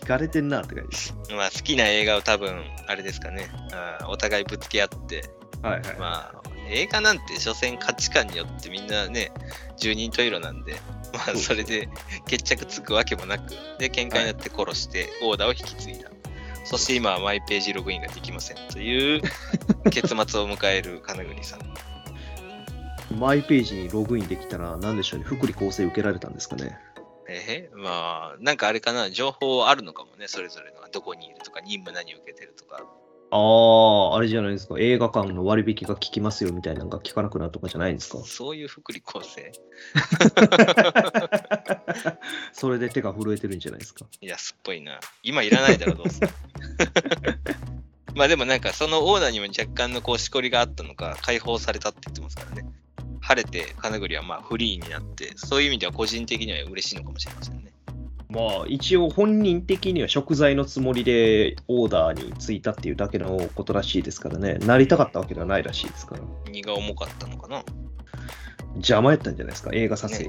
[0.00, 1.14] 聞かれてんなって感じです。
[1.28, 1.34] に。
[1.34, 5.24] まあ好きな映画を多分、あれですかね、あーお互いぶつけ合って、
[5.62, 5.96] はいはい。
[5.98, 9.32] まあ映画なんて所詮価値観によってみんなね、
[9.76, 10.74] 十人十色なんで、
[11.12, 11.88] まあそれで
[12.26, 16.10] 決着つくわけもなく、で、喧嘩になって殺してオーダーを引き継いだ。
[16.64, 19.22] そして今はマイページログインができませんという
[19.90, 21.60] 結末を迎える金栗さん。
[23.18, 26.78] マイページにログインできたら、なんでしょうね、福利厚生受けられたんですかね。
[27.30, 32.84] えーまあ、なんかあれかな、情報あるのかもね、それぞれのがどこにいるとか、任務何受けてるとか。
[33.30, 38.18] ああ、あれじゃないですか、映画館の割引が効きますよみたいなのが効かなくなるとかじゃないんですか。
[38.24, 39.52] そういう福利厚生？
[42.52, 44.06] それで手が震えてるんじゃないですか。
[44.20, 45.00] 安っぽいな。
[45.22, 46.26] 今いらないだろ、どうせ。
[48.14, 52.66] まあでもなんか、そのオーナーにも若干のこう、しこりがあったのか、解放されたって言ってますからね。
[53.20, 57.74] 晴れて金栗はまあフリーになって、そういう意味では個人的には嬉しいのかもしれませんね。
[58.30, 66.22] まあ、一応本人的には食材のつもりでオーダーについたっていうだけのことらしいですからね、なりたかったわけではないらしいですから。
[66.50, 67.64] 荷が重かったのかな？
[68.74, 70.28] 邪魔やったんじゃないですか、映画撮影。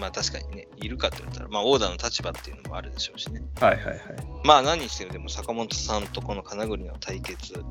[0.00, 3.42] まあ確かにね、いるかって言ったら、まあオーダーの立場っていうのもあるでしょうしね。
[3.60, 3.98] はいはいはい。
[4.42, 7.62] まあ何にしてもでも坂本さんとこの金栗の対決、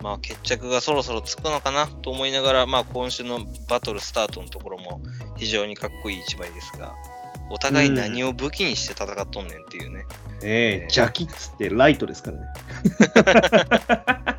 [0.00, 5.02] まあ決着がそろそろつくのかなと思いながら、まあ今週のバトルスタートのところも
[5.36, 6.94] 非常にかっこいい一枚ですが、
[7.50, 10.04] お互い何を武器にして戦っとんねんっていうね。
[10.42, 12.46] ええジャキッツってライトですからね。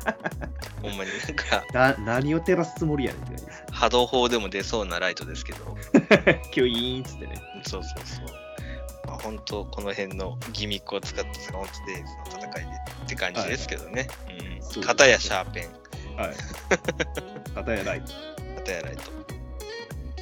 [0.82, 3.36] ほんまになんかな何を照らすつもりやねんって。
[3.72, 5.76] 波動砲でも出そうなライトですけど、
[6.52, 7.40] キュイーンっつってね。
[7.64, 8.26] そうそうそう。
[9.06, 12.02] まあ本当この辺のギミックを使った坂本デイズ
[12.36, 12.70] の戦いで
[13.04, 14.08] って感じですけどね。
[14.28, 14.38] うん。
[14.38, 16.34] そうですね片やシャーペン、はい。
[17.54, 18.12] 片やライト。
[18.58, 19.19] 片やライト。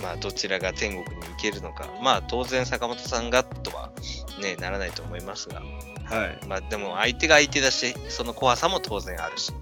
[0.02, 1.88] まあどちらが天国に行けるのか。
[2.02, 3.90] まあ当然坂本さんがとは
[4.40, 5.62] ね、ならないと思いますが。
[6.04, 6.46] はい。
[6.46, 9.52] まあでも相手が相手だし、その怖さも当然あるし。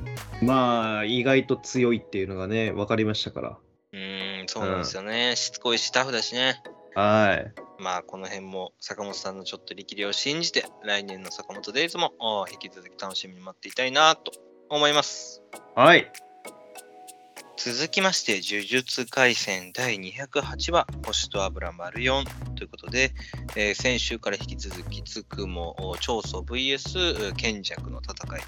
[0.42, 3.59] まあ、意外と強いっていうのがね、分かりましたから。
[3.92, 5.35] うーん、そうなんですよね。
[5.35, 6.62] しつこいしタフだしね。
[6.94, 7.55] はい。
[7.79, 14.33] まあこの辺も坂本さんのちょっと力量を信じて、来年の坂本デイズもお引き続き楽しみに待っていたいなと
[14.68, 15.42] 思います。
[15.75, 16.11] はい。
[17.57, 23.12] 続きまして、呪術廻戦第208話、星と油丸4ということで、
[23.57, 28.40] えー先週から引き続き、つくも長宗 VS 賢弱の戦い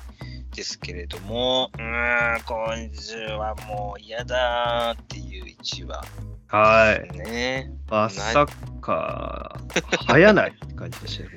[0.54, 6.04] ですけれども、うーん、今週はもう嫌だーっていう1話
[6.48, 7.18] はい。
[7.18, 7.72] ね。
[7.88, 8.46] まさ
[8.82, 9.58] か、
[10.06, 11.30] 早ないって感じでしたよ、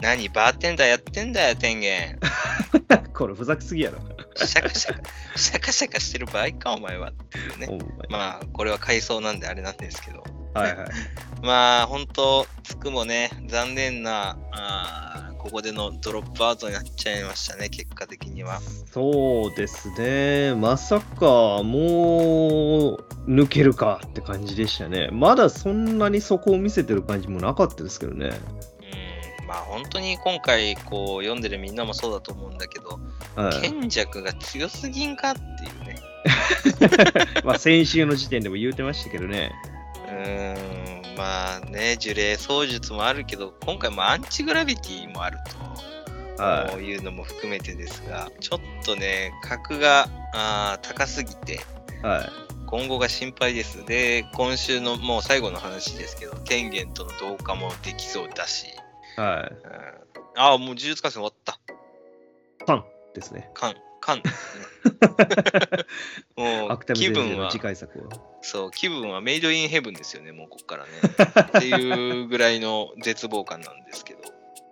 [0.00, 2.18] 何、バーテンダーやってんだよ、天元。
[3.14, 3.98] これ、ふざけすぎやろ。
[4.36, 7.68] シャカシャカ、シャカシャカしてる場合か、お前はっていうね。
[8.08, 10.24] まあ、これは回想なんであれなんですけど。
[10.54, 10.88] はいはい。
[11.42, 18.60] まあ、本当つくもね、残念な、あーここでのドロップアウトになっちゃいましたね、結果的には。
[18.92, 20.54] そうですね。
[20.54, 25.08] まさか、もう、抜けるかって感じでしたね。
[25.12, 28.32] まだそんなにそこを見せてる感じもなかったですけどね。
[29.48, 33.00] うん、まあ、本当に今回、こう、読んでるみんなもそうだと思うんだけど、
[33.34, 33.60] はい。
[33.60, 35.42] 賢弱が強すぎんかってい
[35.82, 35.96] うね。
[37.44, 39.52] まあ、先週の時点でも言うてましたけどね。
[40.06, 45.68] うーん、まあね、呪霊操術もあるけど、今回もアンチグラビティもあると。
[46.38, 51.60] はこういうのも含めてですが、ちょっとね、格があー高すぎて、
[52.02, 52.06] い。
[52.06, 52.30] はい。
[52.66, 53.84] 今後が心配です。
[53.86, 58.66] で、今週のもう最後の話ですけど、天元との同化もできそうだし、
[59.20, 59.52] はい。
[59.52, 59.56] う
[60.38, 61.58] ん、ああ、もう呪術廻戦終わった。
[62.64, 63.50] パンですね。
[63.54, 64.22] カン、カン。
[66.36, 68.08] もう気分は次、回作を。
[68.42, 70.90] そう、気分はメイドインヘブンですよね、もうここからね。
[71.58, 74.20] っていうぐらいの絶望感なんですけど。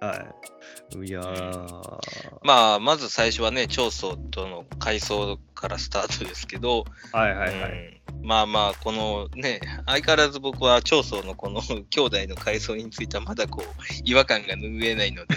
[0.01, 1.07] はい。
[1.07, 2.39] いやー。
[2.43, 7.73] まあ、まず最初はね、長宗との回想からスタートですけど、はいはいはい。
[7.73, 13.67] うんまあまあ、このね、相変わらず僕は長宗のこの 兄弟の回想についてはまだこう、
[14.05, 15.37] 違和感が拭えないので、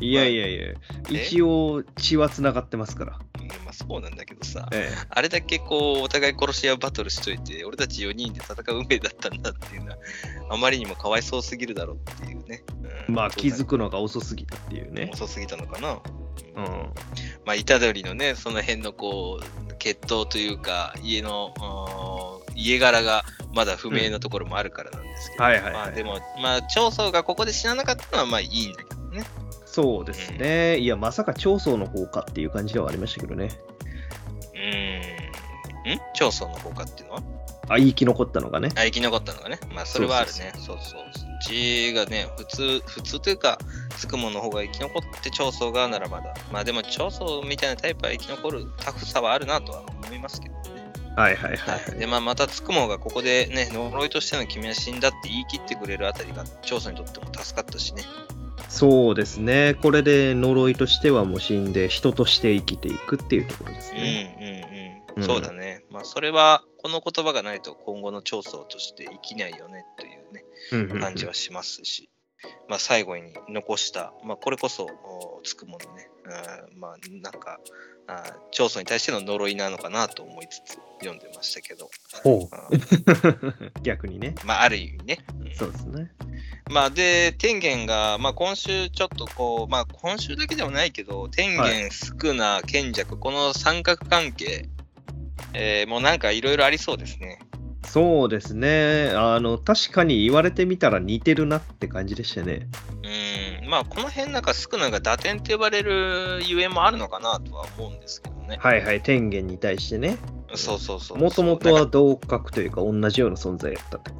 [0.04, 0.74] いやいやいや、
[1.08, 3.18] 一応血はつながってますから。
[3.40, 9.98] うんまあそうなんだけどさ、えあれだけこう、お互い殺し合うバトルしといて、俺たち4人で戦う運命だったんだっていうのは、
[10.50, 12.64] あまりにもかわいそうすぎるだろうっていうね。
[12.84, 15.10] えうんまあ気づくのが遅すぎたっていうね。
[15.12, 16.00] 遅すぎたのかな。
[16.56, 16.64] うん。
[17.44, 21.52] まあ、虎杖のね、その辺のこう、血統というか、家の、
[22.54, 29.24] 家柄がまだ不明なところもあるからなんですけど、はいはいはいまあでも、まあ、長宗がここで死ななかったのはまあいいんだけどね。
[29.64, 30.78] そうですね。
[30.78, 33.48] いや、まさか長宗の方かっていう感じではありましたけどね。
[34.54, 35.94] うーん。
[35.94, 36.00] ん？
[36.14, 37.22] 長宗の方かっていうのは？
[37.68, 38.70] あ、生き残ったのがね。
[38.76, 39.58] あ、生き残ったのがね。
[39.74, 40.52] まあ、それはあるね。
[40.56, 41.02] そうそう
[41.42, 43.58] 血がね、普通、普通というか、
[43.96, 46.34] つくもの方が生き残って長宗がならまだ。
[46.52, 50.62] まあでも、長宗みたいなタイプは生き残るタフさはあるなとは思いますけどね。
[51.16, 51.98] はいはいはい、は、はいい。
[51.98, 58.02] で、まあ、またつくもがここでね、呪いとしての君は死んだって言い切ってくれるあたりが、長宗にとっても助かったしね。
[58.68, 59.76] そうですね。
[59.82, 64.64] これで呪いとしてはもう死んで人として生きていくっていうところですうんね。
[65.16, 65.26] うんうん。
[65.26, 65.84] そうだね。
[65.90, 72.08] まあ、それは、この言葉がないと今後の長宗として生きないよねというね、うんうんうん感じはしますし、
[72.68, 77.60] まあ、最後に残した、まあ、これこそ、おつくものね、あーまあ、なんか、
[78.50, 81.90] 長宗に対しての呪いなのかなと思いつつ読んでましたけど、
[82.22, 82.50] ほう。
[83.82, 84.34] 逆にね。
[84.44, 85.18] まあ、ある意味ね。
[85.40, 86.10] うんそうですね。
[86.70, 94.68] まあ、で、天元が、まあ、今週ちょっとこう、まあ、今週だけではないけど、天は元、宿儺、賢弱、この三角関係、
[95.54, 97.38] えーもうなんかいろいろありそうですね。
[97.92, 99.12] そうですね。
[99.14, 102.68] あの、確かに言われてみたら似てるなって感じでしたね。
[103.62, 108.56] うん、まあ、この辺なんか宿儺が打点って呼ばれるゆえんもあるのかなとは思うんですけどね。
[108.60, 109.02] はいはい。
[109.02, 110.16] 天元に対してね。
[110.54, 111.18] そうそうそう。
[111.18, 113.98] もともとは同格というか同じような存在やった。
[113.98, 114.12] と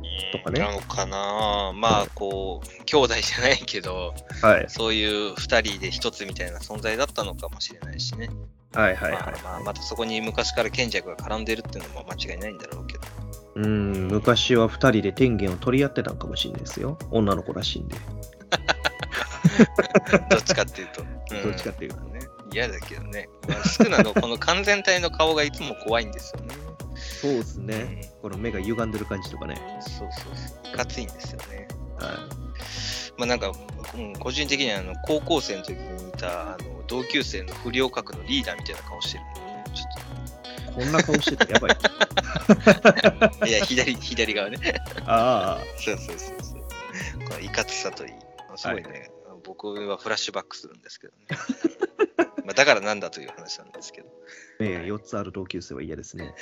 [0.44, 4.64] かねなのかなまあ、こう、兄弟じゃないけど、はい。
[4.68, 8.28] そういう二人で一つみたいな存在だったのかもしれないしね。
[8.74, 9.20] はいはいはい。
[9.20, 13.04] まあまあ、またそこに昔から賢弱が絡んでるっていうのも間違いないんだろうけど。
[13.54, 16.98] うん、昔は2人で天元を取り合ってたんかもしれないですよ。
[17.11, 17.96] 女の子らしいんで。
[20.30, 21.02] どっちかっていうと。
[21.44, 22.20] どっちかっていうとね。
[22.52, 23.28] 嫌だけどね。
[23.48, 26.54] まあ、宿儺のこの完全体の顔がいつも怖いんですよね。
[26.94, 28.11] そうですね。
[28.22, 29.61] この目が歪んでる感じとかね。
[29.76, 30.74] うんそうそうそう。
[30.74, 31.68] いかついんですよね。
[32.02, 32.42] は
[33.16, 33.52] まあなんか、
[33.94, 39.64] うん個人的にはあの高校生の時にいたあの同級生の不良格のリーダーみたいな顔してるんでね。
[39.74, 40.85] ちょい。
[40.85, 41.72] こんな顔しててやばい。
[41.72, 41.77] っ
[43.38, 43.46] と。
[43.46, 44.58] いや、左、左側ね。
[45.06, 46.60] あそうそうそうそう。
[47.29, 48.12] このいかつさといい。
[48.56, 49.10] すごいね、
[49.44, 51.27] 僕はフラッシュバックするんですけどね。
[52.44, 54.08] まあだからなんだという話なんですけど。
[54.60, 56.35] あ、ね4つある同級生は嫌ですね。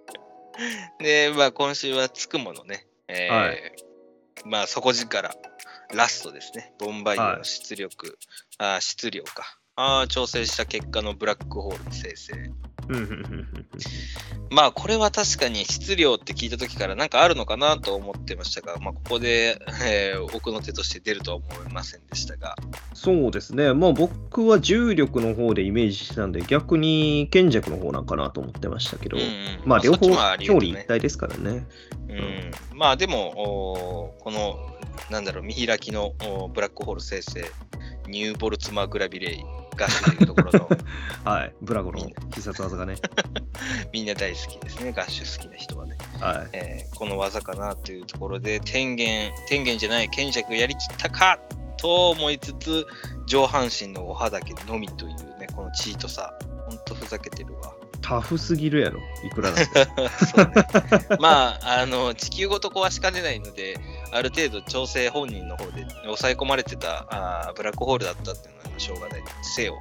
[1.00, 2.86] で、まあ今週はつくものね。
[3.08, 3.87] えーはい
[4.44, 5.30] まあ底力、
[5.94, 6.72] ラストですね。
[6.78, 8.18] ボンバイアの出力、
[8.58, 9.58] あー質量か。
[9.76, 12.32] あー調整した結果のブラックホール生成。
[12.88, 12.96] うん。
[12.96, 13.46] うんうんうん
[14.50, 22.56] まあ、これは確かに質量って聞いた時からなんかあるのかなと思ってましたが、まあ、ここで、えー奥の手として出るとは思いませんでしたが、
[22.94, 23.72] そうですね。
[23.72, 29.28] まあ僕は重力の方でイメージしてたんで、逆に賢弱の方なんかなと思ってましたけど、うんうん。
[29.64, 31.66] まあ両方一体ですからね。
[32.08, 34.58] うん、まあでも、この、
[35.10, 36.14] なんだろう、見開きの
[36.52, 37.44] ブラックホール生成、
[38.06, 39.44] ニューボルツマグラビレイ
[39.78, 40.68] ガッシュというところの
[41.24, 41.54] はい。
[41.62, 41.98] ブラゴの
[42.34, 42.96] 必殺技がね。
[43.92, 45.96] みんな大好きですね、ガッシュ好きな人はね。
[46.20, 46.48] はい。
[46.52, 51.38] えーこの技かなというところで、天元、天元じゃない、賢弱やりきったか
[51.76, 52.84] と思いつつ、
[53.26, 56.36] 上半身のお肌だけのみというね、このチートさ、
[56.68, 57.72] ほんとふざけてるわ。
[58.00, 59.00] タフすぎるやろ。
[59.24, 63.78] いくらなんでそうね、まあ、あの、地球ごと壊しかねないので、
[64.12, 69.78] ある程度調整本人の方で抑え込まれてたあーブラックホールだったっていうのはしょうがないせよ。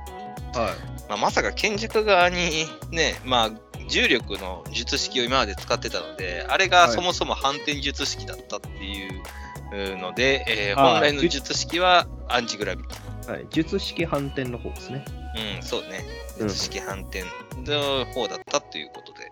[0.53, 0.75] は
[1.09, 3.51] まあ、まさか賢弱側にね、まあ、
[3.87, 12.95] 重力の術式を今まで使ってたので、あれがはいそもそも反転術式だったっていうので、えーあー本来の術式はアンチグラビテ
[13.29, 13.31] い。
[13.31, 13.47] はい。
[13.49, 15.05] 術式反転の方ですね。
[15.35, 15.57] ィ。
[15.57, 16.26] うん、そうね。
[16.39, 17.23] うん術式反転
[17.65, 19.31] の方だったということで、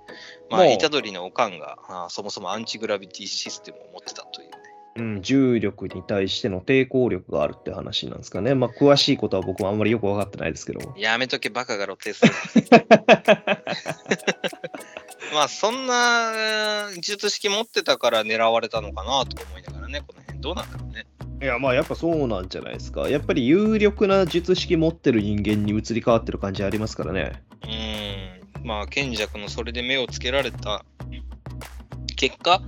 [0.49, 4.55] まあ、虎杖のおかんがあーそもそもアンチグラビティシステムを持ってたというね。
[4.97, 8.55] うん、重力に対しての抵抗力があるって話なんですかね。
[8.55, 10.93] まあ、詳しいことは僕もあんまりよく分かってないですけど。
[10.95, 12.31] やめとけ、バカが露呈する。
[15.33, 21.05] まあ、そんなえー術式持ってたから狙われたのかなと思いながらね、この辺どうなんだろうね。
[21.45, 23.07] いや、まあ、やっぱそうなんじゃないですか。
[23.07, 27.43] やっぱり有力な術式持ってる人間に移り変わってる感じありますからね。
[27.63, 30.83] うーん、まあ、賢弱のそれで目をつけられた
[32.15, 32.63] 結果、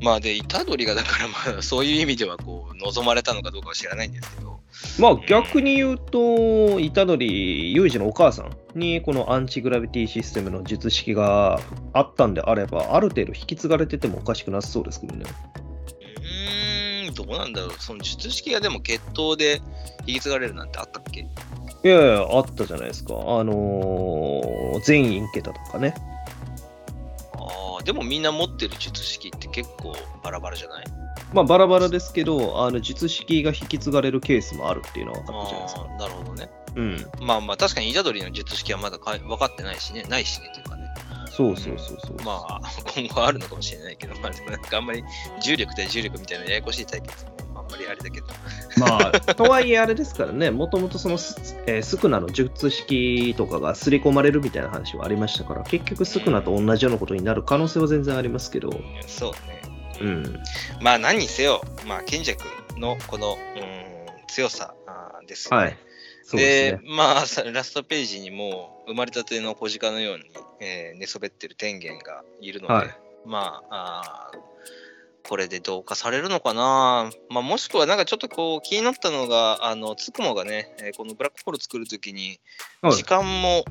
[0.00, 4.58] まあ、で、虎杖がだから、まあ、 そういう意味では、こう、望まれたのかどうかは知らないんですけど、
[4.98, 11.60] まあ、逆に言うと、虎杖裕二のお母さんにこのアンチグラビティシステムの術式が
[11.92, 15.26] あったんであれば、ある程度引き継がれててもおかしくなさそうですけどね。
[17.24, 17.72] どうなんだろう。
[17.78, 19.60] その術式がでも血統で
[20.06, 21.20] 引き継がれるなんてあったっけ？
[21.20, 23.14] いやいや、あったじゃないですか。
[23.14, 25.94] あのー、全員桁とかね。
[27.34, 30.84] ああ、でもみんな持ってる術式って結構バラバラじゃない？
[31.32, 35.84] まあ、バラバラですけど、あの術式が引き継がれるケースもあるっていうのは分かったじゃないですか。
[35.98, 36.50] なるほどね。
[36.76, 37.06] うん。
[37.20, 40.83] まあまあ、確かに虎杖の術式はまだかい分かってないしね、ないしねというかね。
[41.36, 42.16] そうそうそうそう。
[42.24, 42.60] まあ、
[42.94, 45.02] 今後あるのかもしれないけど、まあでもなんかあんまり
[45.42, 48.26] 重力対重力みたいなややこしい対決もあんまりあれだけど。
[48.78, 58.70] まあ、とはいえあれですからね、もともとそのス、えースクナの術式とかが刷り込まれるみたいな話はありましたから、結局スクナと同じようなことになる可能性は全然ありますけど、
[59.06, 59.62] そうね。
[60.00, 60.40] うん。
[60.80, 62.44] まあ何にせよ、まあ賢弱
[62.76, 64.74] のこの、うん、強さ
[65.26, 65.64] ですよね。
[65.64, 65.78] はい。
[66.22, 66.96] そうですね。
[66.96, 70.24] まあ、さラストページにも生まれたての小鹿のように、
[70.60, 72.98] えー寝そべってる天元がいるので、はい。
[73.24, 74.53] まああー
[75.28, 82.38] これでどうかされるのかな、まあ、もしくはなんかちょっとこう気になったのが、あのつくもがね、えーこのブラックホール作るときに、
[82.82, 82.92] はい。
[82.94, 83.64] 時間も、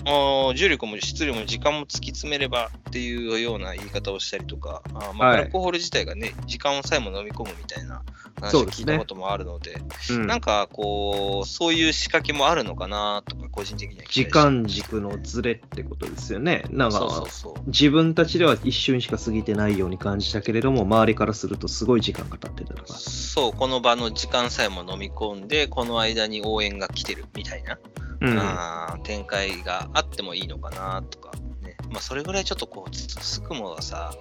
[0.55, 5.37] 重力も質量も時間も突き詰めればっていうような言い方をしたりとか、あーまあ、はい。
[5.37, 8.01] ブラックホール自体がね、時間さえも飲み込むみたいな
[8.41, 10.27] 話を聞いたこともあるので、うん。
[10.27, 16.65] なんかこう、そういう仕掛けもあるのかなとか、個人的には期時間軸のズレってことですよね。
[16.71, 17.23] なんか。
[17.67, 22.97] 自分たちでは一瞬しか過ぎてないように感じたけれども、周りからするとすごい時間が経ってたとか。
[22.97, 27.77] そう、この場の時間さえも飲み込んで、この間に応援が来てるみたいな、
[28.21, 28.39] うん。
[28.39, 31.31] あー展開があってもいいのかなとか、
[31.61, 31.75] ね。
[31.89, 34.13] まあ、それぐらいちょっとこう、つつくもがさ、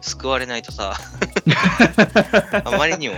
[0.00, 0.94] 救われないとさ、
[2.64, 3.14] あまりにも、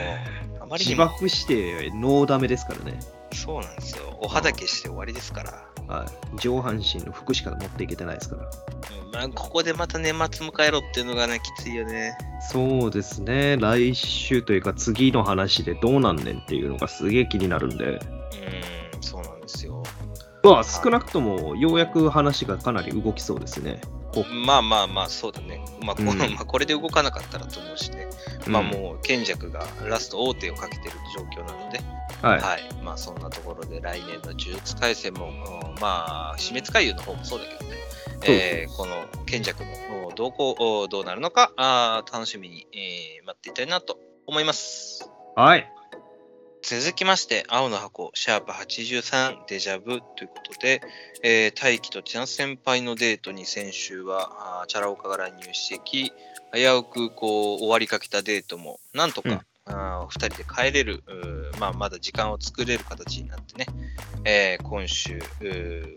[0.60, 2.98] あまりに自も、爆してノーダメですからね。
[3.34, 4.18] そうなんですよ。
[4.20, 5.94] お肌消して終わりですから。
[5.94, 6.38] はい。
[6.38, 8.42] 上半身の服しか持っていけてないですから。
[8.42, 12.16] うんまあ、ここでまた年末迎えろっていうのがね、きついよね。
[12.50, 13.56] そうですね。
[13.58, 17.84] 来週というか次の話でどうなんねんっていうのがすげえ気になるんで。
[17.84, 18.00] うん、
[19.00, 19.82] そうなんですよ。
[20.42, 23.80] まあ少なくともようやく話がかなり動きそうですね。
[24.12, 25.64] こまあまあまあ、そうだね。
[25.80, 28.06] まあ、こうん まあこれで動かなかったらと思うしね。
[28.46, 31.80] まあうんもう、賢弱がラスト王手をかけてる状況なので、
[32.20, 32.40] はい。
[32.40, 32.74] はい。
[32.82, 37.76] まあそんなところで来年の呪術廻戦も、うんまあ、死滅回遊の方もそうだけどね、
[38.24, 45.10] えーこの賢弱のお動向、おどうなるのか、あー楽しみに、えー待っていたいなと思います。
[45.34, 45.72] はい。
[46.62, 50.80] 続きまして、青の箱、シャープ83、デジャブということで、
[51.24, 56.12] えー大輝と千夏先輩のデートに先週は、あーチャラ男が乱入してき、
[56.54, 61.02] 危うくこう終わりかけたデートも、なんとか、うんあー二人で帰れる
[61.58, 63.66] まあ、まだ時間を作れる形になってね、
[64.24, 65.20] えー今週、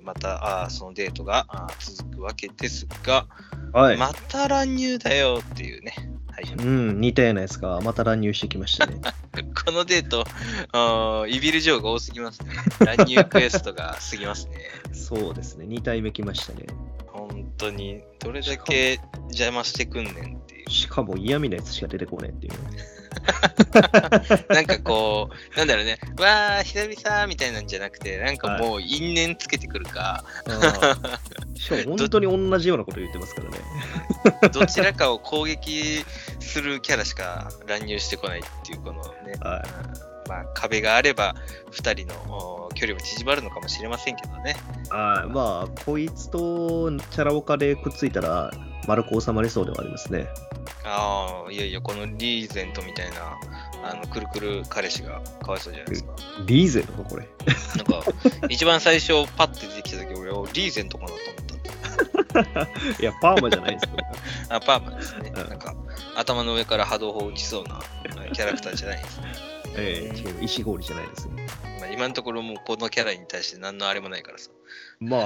[0.04, 1.46] またあーそのデートが
[1.80, 3.28] 続くわけですが、
[3.72, 3.98] はい。
[3.98, 5.94] また乱入だよっていうね。
[6.36, 9.00] はい、うん、似たようなやつがまた乱入してきましたね。
[9.66, 10.26] このデート、
[10.74, 12.50] あーイビルジョーが多すぎますね。
[12.80, 14.58] 乱入クエストが過ぎますね。
[14.92, 16.66] そうですね、2体目来ましたね。
[17.58, 19.00] 本当に、どれだけ
[19.30, 20.70] 邪魔してくんねんっていう。
[20.70, 22.54] しかも嫌味なやつしか出てこねえっていう。
[22.54, 22.60] ね。
[24.50, 33.58] なんかこう、なんだろうね、わー、久々みたいなんじゃなくて、なんかもう因縁つけてくるか、あー しかも本当に同じようなこと言ってますからね。
[34.52, 36.04] どちらかを攻撃
[36.40, 39.64] するキャラしか乱入してこないっていう、このね、は
[40.10, 41.36] うんまあ、壁があれば、
[41.72, 44.56] 2人のお距離も縮まるのかもしれませんけどね。
[44.90, 48.52] あーまあ、こいつとチャラオカでくっついたら
[48.88, 50.28] 丸く収まりそうではありますね。
[50.84, 53.38] ああ、いやいや、このリーゼントみたいな、
[53.84, 56.16] あの、くるくる彼氏がかわいそうじゃないですか。
[56.46, 57.28] リーゼントか、これ。
[57.76, 58.12] なんか、
[58.50, 61.46] 一番最初、パッて出てきた時俺、おリーゼントかなと思った
[63.02, 63.94] いや、パーマじゃないですか。
[64.56, 65.32] あ、パーマですね。
[65.36, 65.74] うんなんか、
[66.16, 69.55] 頭の上から波動砲打ちそうなえキャラクターじゃないですね。
[69.78, 71.34] ええ違う、石氷じゃないですよ。
[71.80, 74.52] まあ、今のところもうこのキャラに対して何のあれもないからさ。
[75.00, 75.26] ま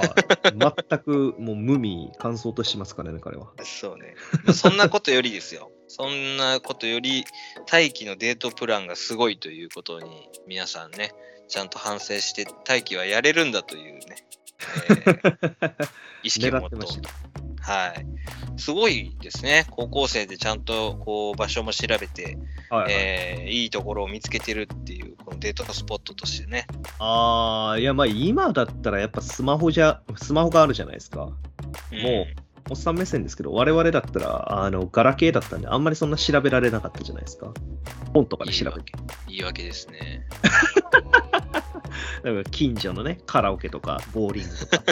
[0.88, 3.52] 全くもう無味乾燥としますからね、彼は。
[3.62, 4.14] そうね。
[4.44, 5.70] まあそんなことよりですよ。
[5.88, 7.24] そんなことより、
[7.66, 11.12] 大輝のデートプランがすごいということに、皆さんね、
[11.48, 14.16] ちゃんと反省して、大輝はやれるんだというね、
[14.88, 15.88] えー
[16.22, 17.02] 意識を持っ狙っ。
[17.62, 18.06] はい。
[18.56, 19.66] すごいですね。
[19.70, 22.38] 高校生でちゃんとこう場所も調べて、
[22.68, 26.66] はいはいえーいいところを見つけてるっていう、このデートスポットとしてね。
[26.98, 31.24] ああ、いや、まあ今だったらやっぱスマホじゃ、スマホがあるじゃないですか。
[31.24, 32.26] うんも
[32.68, 37.52] おっさん目線ですけど、我々だったら、あの、ガラケーだったんで、あんまりそんな調べられなかったじゃないですか。
[38.12, 38.92] 本とかで調べて。
[39.28, 40.26] いいわけですね。
[42.22, 44.84] だから近所のね、カラオケとか、ボーリングとか、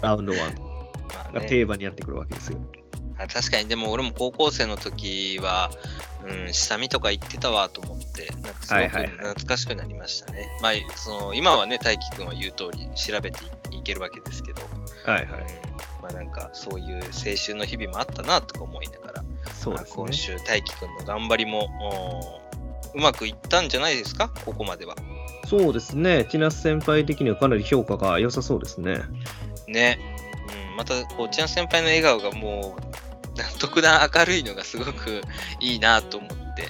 [0.02, 2.58] ラウンドワンが定番にやってくるわけですよ。
[3.18, 5.70] あ確かに、でも俺も高校生の時は、
[6.26, 10.48] うん、下見とか行ってたわと思って、なんかすごく懐かしくなりましたね。
[10.60, 14.62] まあ、その今はね、大輝くんは言う通り調べていけるわけですけど、
[15.10, 15.30] はいうん
[16.02, 19.94] まあなんかそういう青春の日々もあったなとか思いながら、まあそうですね。
[19.96, 22.40] 今週、大輝くんの頑張りも
[22.94, 24.96] うまくいったんじゃないですか、ここまでは。
[25.46, 26.24] そうですね。
[26.24, 29.00] ティナス先輩的にはかなり評価が良さそうですね。
[29.68, 29.98] ね。
[30.70, 35.20] うん、また、こう、ちゃん先輩の笑顔がもう、特段明るいのがすごく
[35.60, 36.68] いいなと思って、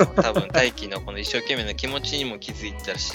[0.00, 3.14] あの 多分大輝のこの一生懸命な気持ちにも気づいたし、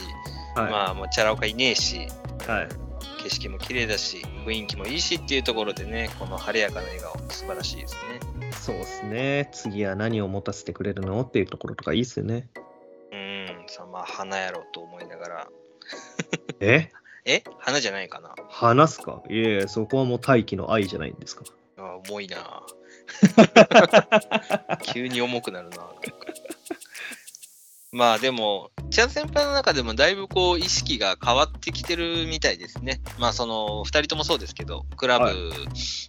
[0.55, 0.71] はい。
[0.71, 2.07] まあ、もうチャラ男いねえし、
[2.47, 2.82] はい
[3.23, 8.51] 景色も綺麗だし、雰囲気もいいしっていうところでね、この晴れやかな笑顔、素晴らしいですね。
[8.59, 9.49] そうですね。
[9.53, 12.47] 次は何を持たせてくれるのっていうところとかいいですよね。
[13.11, 15.47] うん、さまあ、花やろうと思いながら、
[16.59, 16.89] え？
[17.25, 17.43] え？
[17.59, 19.21] 花じゃないかな話すか？
[19.29, 21.43] いえそこはもう大気の愛じゃないんですか？
[21.77, 22.63] あ重いな
[24.93, 25.77] 急に重くなるな
[27.93, 33.01] まあでも、ちゃん先輩の中でもだいぶこう意識が変わってきてるみたいですね。
[33.19, 35.35] まあその2人ともそうですけど、クラブ、はい。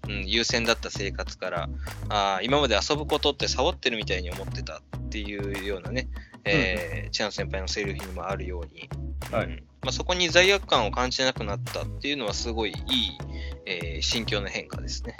[0.08, 1.68] うん、優先だった生活から
[2.08, 6.08] あー今まで遊ぶことってサボってるみたいに思ってたっていうようなね、
[6.44, 8.88] えーチャン先輩のセリフにもあるように、
[9.30, 9.46] はい。
[9.46, 9.62] うん。
[9.82, 13.18] まあ、そこに罪悪感を感じなくなったっていうのはすごいいい、
[13.66, 15.16] えー心境の変化ですね。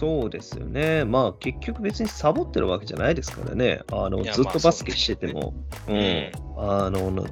[0.00, 1.04] そうですよね。
[1.04, 3.82] まあ結局別にサボってるわけじゃないですからね。
[3.92, 5.52] あのいやずっとバスケしてても、
[5.86, 7.26] まあねうん、あの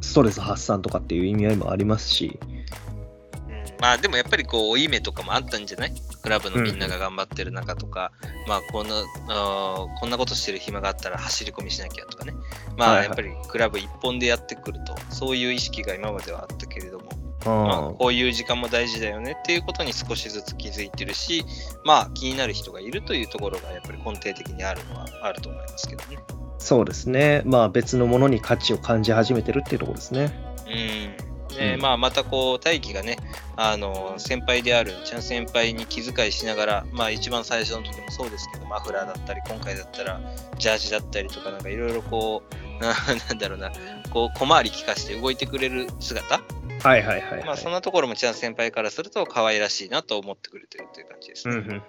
[0.00, 3.64] ストレス発散とかっていう意味合いもありますし、うん。
[3.80, 5.92] まあでもやっぱりこう、負い目とかもあったんじゃない？
[6.20, 8.10] クラブのみんなが頑張ってる中とか、
[8.48, 8.94] まあこんな、
[9.28, 12.32] あーこんなことしてる暇があったら走り込みしなきゃとかね。
[12.76, 21.44] まあやっぱりクラブ一本でやってくると、そういう意識が今まではあったけれども、うんまあこういう時間も大事だよねっていうことに少しずつ気づいてるし、
[21.84, 26.18] まあ気になる人がいるというところがやっぱり根底的にあるのはあると思いますけどね。
[26.58, 27.42] そうですね。
[27.44, 30.32] まあ別のものに価値を感じ始めてるっていうところですね。
[30.66, 31.30] うん。
[31.56, 33.16] で、うんまあ、またこう、大輝がね、
[33.56, 40.20] あの、先輩であるチャン先輩に気遣いしながら、まあ、一番最初の時もそうですけど、マフラーだったり、今回だったら、
[40.58, 42.94] ジャージだったりとか、なんかいろいろこう、な
[43.28, 43.70] なんだろうな、
[44.10, 46.40] こう、小回り利かして動いてくれる姿、
[46.82, 47.44] はいはいはい、はい。
[47.44, 51.82] まあ、そんなところもチャン先輩からすると、可愛らしいなと思ってくれてるという感じですうんね。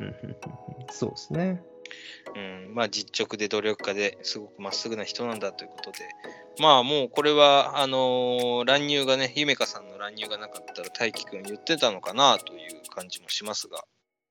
[0.91, 1.61] そうですね。
[2.35, 5.97] うん、まあ実直で努力家ですごくまっすぐな人なんだということで、
[6.59, 13.83] まあもうこれは、あのー乱入がね、ゆめかさんの乱入がなかったら大輝くん言ってたのかなという感じもしますが、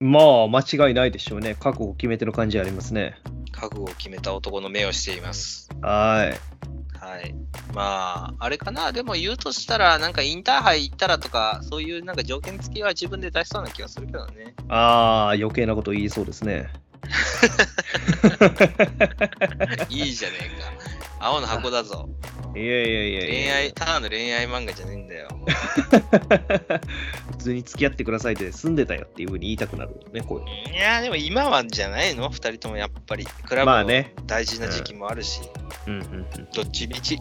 [0.02, 1.54] まあ間違いないでしょうね。
[1.60, 3.18] 覚悟を決めてる感じありますね。
[3.52, 5.68] 覚悟を決めた男の目をしています。
[5.82, 6.96] はい。
[6.98, 7.34] はい。
[7.74, 14.54] まあ、あれかな、でも言うとしたら、なんかインターハイ行ったらとか、そういうなんか条件付きは自分で出しそうな気がするけどね。
[14.68, 16.70] ああ、余計なこと言いそうですね。
[19.88, 20.70] いいじゃねえか。
[21.20, 22.08] 青の箱だぞ。
[22.54, 25.28] いやいやいやいや恋愛、ただの恋愛漫画じゃねえんだよ。
[27.32, 30.74] 普通に付き合ってくださいって住んでたよっていうふうに言いたくなるね、こういう。
[30.74, 32.30] いや、でも今はじゃないの？
[32.30, 33.26] 二人ともやっぱり。
[33.26, 35.42] クラブのまあね大事な時期もあるし、
[35.86, 37.20] うんうんどっちみち。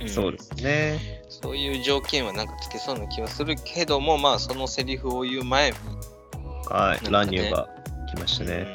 [0.00, 1.22] うんん、そうですね。
[1.28, 5.76] そういう条件はなんかつけそうな気はするけども、まあそのセリフを言う前に、
[6.70, 7.68] はい、なんかね乱入が
[8.14, 8.66] 来ましたね。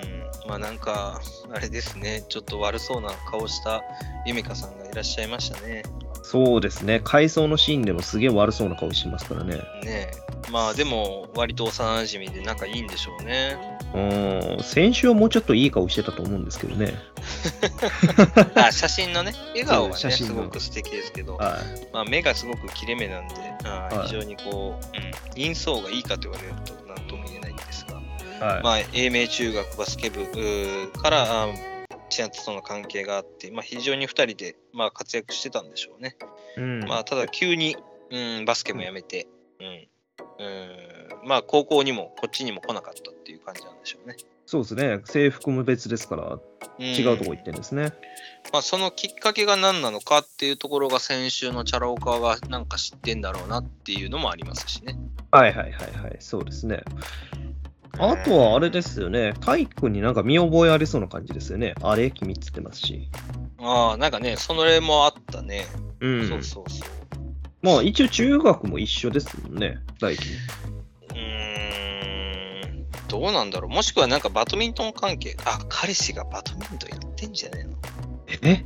[0.43, 1.21] うん、まあなんか、
[1.51, 3.83] あれですね、ちょっと悪そうな顔した
[4.25, 5.83] ゆみかさんがいらっしゃいましたね。
[6.23, 7.01] そうですね。
[7.03, 9.55] 回想のシーンでもすげえ悪そうな顔しますからね。
[9.55, 10.11] ねえ。
[10.51, 13.57] まあでも、割と幼馴染で仲いいんでしょうね。
[13.93, 16.93] うん、先週はもうちょっといい顔してたと思うんですけどね。
[18.55, 21.57] あ、写真のね、笑顔はね、すごく素敵ですけど、は
[21.91, 23.33] まあ目がすごく切れ目なんで、
[23.63, 27.38] あはい非常にこう、うん、人相がいいかと言われると何とも言え。
[28.39, 28.63] はい。
[28.63, 30.25] まあ、英明中学バスケ部
[31.01, 31.47] から、あ
[32.09, 36.15] 千夏との関係があって、まあ、非常に2人で、まあ、活躍してたんでしょうね。
[36.57, 37.77] うん、まあ、ただ急に、
[38.11, 39.27] うん、バスケもやめて、
[39.59, 39.87] うん、
[40.39, 44.15] うん、まあ、高校にもこっちにも来なかったっていう感じなんでしょうね。
[44.45, 45.01] そうですね。
[45.05, 46.39] 制服も別ですから、
[46.79, 47.93] 違うとこ行ってるんですね。
[48.51, 54.97] まあ、そのきっかけが何なのかっていうところが先週のチャラ男がなんか知ってんだろうなっていうのもありますしね。
[55.29, 56.15] はいはいはいはい。
[56.19, 56.81] そうですね。
[57.99, 59.33] あとはあれですよね。
[59.41, 61.75] 体育君になんか見覚えありそうな感じですよね。
[61.81, 63.09] あれ君っつってますし。
[63.59, 65.65] ああ、なんかね、それもあったね。
[65.99, 66.27] うん。
[66.27, 66.89] そうそうそう。
[67.61, 69.79] まあ一応中学も一緒ですもんね。
[69.99, 70.23] 大輝。
[71.09, 73.69] うーん、どうなんだろう。
[73.69, 75.35] もしくはなんかバドミントン関係。
[75.45, 78.65] あ、彼氏がバドミントンやってんじゃねえのえ？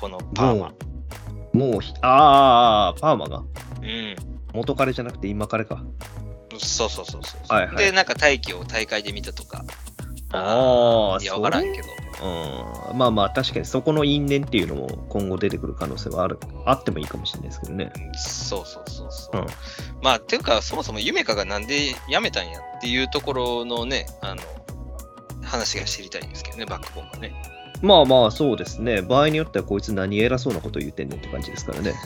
[0.00, 0.74] このパーマ。
[1.52, 3.42] もうひ、ああ、パーマがう
[3.84, 4.16] ん。
[4.54, 5.84] 元彼じゃなくて今彼か。
[6.58, 7.40] そうそうそうそう。
[7.48, 9.64] はいはいで、なんか大気を大会で見たとか。
[10.30, 11.88] あーいや、わからんけど。
[12.22, 12.98] うん。
[12.98, 17.92] まあまあ確かにそこの因縁っていうのも今後出てくる可能性はある、あってもいいかもしれないですけどね。
[18.14, 19.40] そうそうそうそう。
[19.40, 19.46] うん
[20.02, 24.42] まあ、ていうか、そもそもゆめかがなんで辞めたんやっていうところのね、あの、
[25.42, 27.32] 話が知りたいんですけどね、バックボーンがね。
[27.82, 29.02] まあまあそうですね。
[29.02, 31.92] 場合によってはこいつ何偉そうなこと言ってんねんって感じですからね。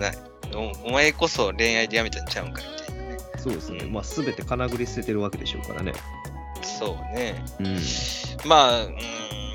[0.00, 0.18] ない。
[0.54, 3.18] おお前こそ恋愛で辞めたんちゃうんかみたいなね。
[3.38, 3.78] そうですね。
[3.84, 5.92] うんまあ全て金繰り捨ててるわけでしょうからね。
[6.62, 7.44] そうね。
[7.60, 7.78] うん。
[8.48, 8.96] まあ、うん、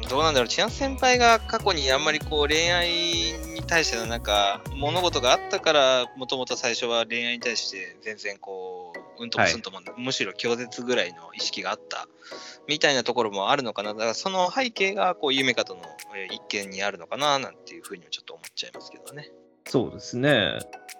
[0.07, 12.07] どうなんだろう、千夏先輩が過去にあんまりこう恋愛に対してのなんか物事があったから、もともと最初は恋愛に対して全然こう、うんともすんとも、むしろ拒絶ぐらいの意識があった
[12.67, 13.93] みたいなところもあるのかな。
[13.93, 15.81] だからその背景がこう、夢かとの
[16.15, 19.29] えー一見にあるのかななんていうふうにはちょっと思っちゃいますけどね。
[19.67, 20.59] そうですね。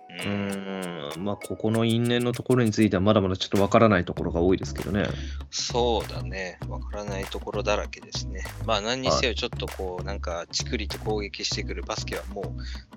[0.10, 1.24] うん。
[1.24, 5.06] まあここの因縁のところについてはまだまだちょっとわからないところが多いですけどね。
[5.52, 6.58] そうだね。
[6.68, 8.44] わからないところだらけですね。
[8.66, 12.46] まあ何にせよちょっとこう、なんかチクリと攻撃してくるバスケはもう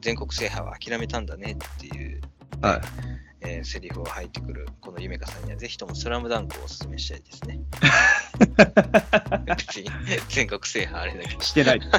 [0.00, 2.20] 全国制覇は諦めたんだねっていう、
[2.60, 2.80] はい。
[3.44, 7.58] えーセリフを吐いてくるこのゆめかさんにはぜひともスラムダンクをお勧めしたいですね。
[9.46, 9.90] 別に
[10.28, 11.40] 全国制覇あれだけど。
[11.40, 11.80] してない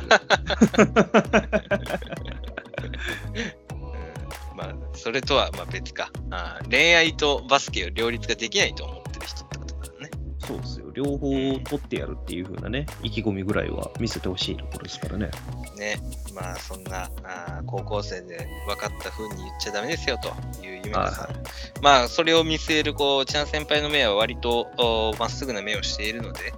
[4.56, 6.70] まあそれとはまあ別かあー。
[6.70, 10.12] 恋愛とバスケを両立ができないと思ってる人ってことだからね。
[10.40, 10.92] そうですよ。
[10.94, 15.32] 両方取ってやるっていう風なね、意気込みぐらいは見せてほしいところですからね。
[15.78, 16.00] ね、
[16.36, 20.30] まあそんなあー高校生で分かった風に言っちゃダメですよと
[20.64, 21.28] いう夢かさん。
[21.28, 21.36] はい
[21.82, 26.54] まあそれを見据えるこう、チャン先輩の目は割とおまっすぐな目をしているので、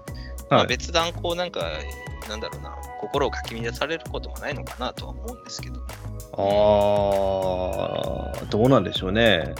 [0.49, 0.67] まあ、はい。
[0.67, 1.71] 別段こうなんか、
[2.29, 5.79] なんだろうな、心をかき乱されることもないのかなとは思うんですけど、
[6.33, 9.55] あー、どうなんでしょうね。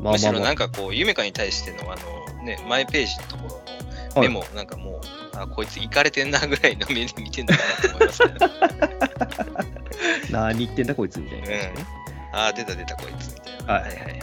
[0.00, 0.48] まあむしろまあまあ。
[0.48, 3.60] なんかこう、夢かに対してのあの、ね、前ページのところの
[4.20, 8.34] はい目もなんかもう、あこいつ行かれてんなぐらいの目で見てんだなと思いますけど、
[10.38, 11.72] 何言ってんだこいつみたいな感じね。
[12.32, 13.72] ああ、出た出たこいつみたいな。
[13.74, 14.20] はいはいはい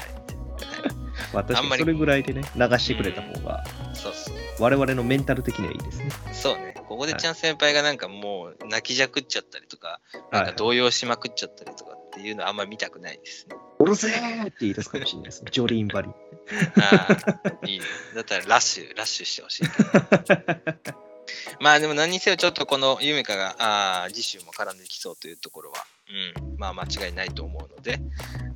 [1.18, 1.34] はい。
[1.34, 3.64] まあ確あんまりかにそれぐらいでね、流してくれた方が、
[3.94, 4.36] そうそう。
[4.60, 6.10] 我々のメンタル的にはいいですね。
[6.34, 6.74] そうね。
[6.88, 10.00] ここでちゃん先輩がなんかもう泣きじゃくっちゃったりとか、
[10.32, 10.52] なんはい。
[10.52, 13.56] か動揺しまくっちゃったりとかっていうのはあんま見たくないですね。
[13.80, 15.44] うるせえって言い出すかもしれないです。
[15.52, 16.10] ジョリーンバリ。
[16.82, 17.08] あ
[17.44, 17.86] あ、いいね。
[18.16, 19.64] だったらラッシュ、ラッシュしてほしい。
[21.60, 28.02] まあでも何にせよちょっとこのゆめかがあー次週も絡んできそうというところは、うん、まあ間違いないと思うので、はい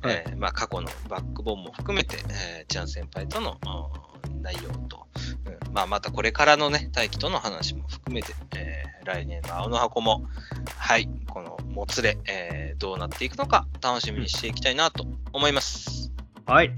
[0.04, 3.58] えーまあ、過去のバックボーンも含めて、えー、チャン先輩との
[4.40, 5.06] 内容と、
[5.46, 10.22] うんまあ、またこれからのね、大輝との話も含めて、えー来年の青の箱も、
[10.76, 16.10] はい、このもつれ、えーどうなっていくのか楽しみにしていきたいなと思います。
[16.46, 16.72] はい。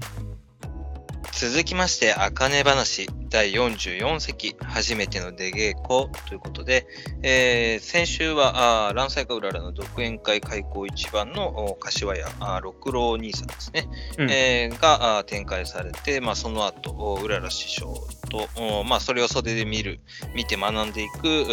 [1.31, 6.87] 続きまして、あかね話第44席、初めての出稽古ということで、
[7.23, 17.93] えー先週は、あー蘭西かうららの独演会開講一番のお柏屋、あー六郎兄さんですね、うんえーが展開されて、まあ、その後、おうらら師匠
[18.29, 19.99] と、おまあ、それを袖で見る、
[20.33, 21.45] 見て学んでいく、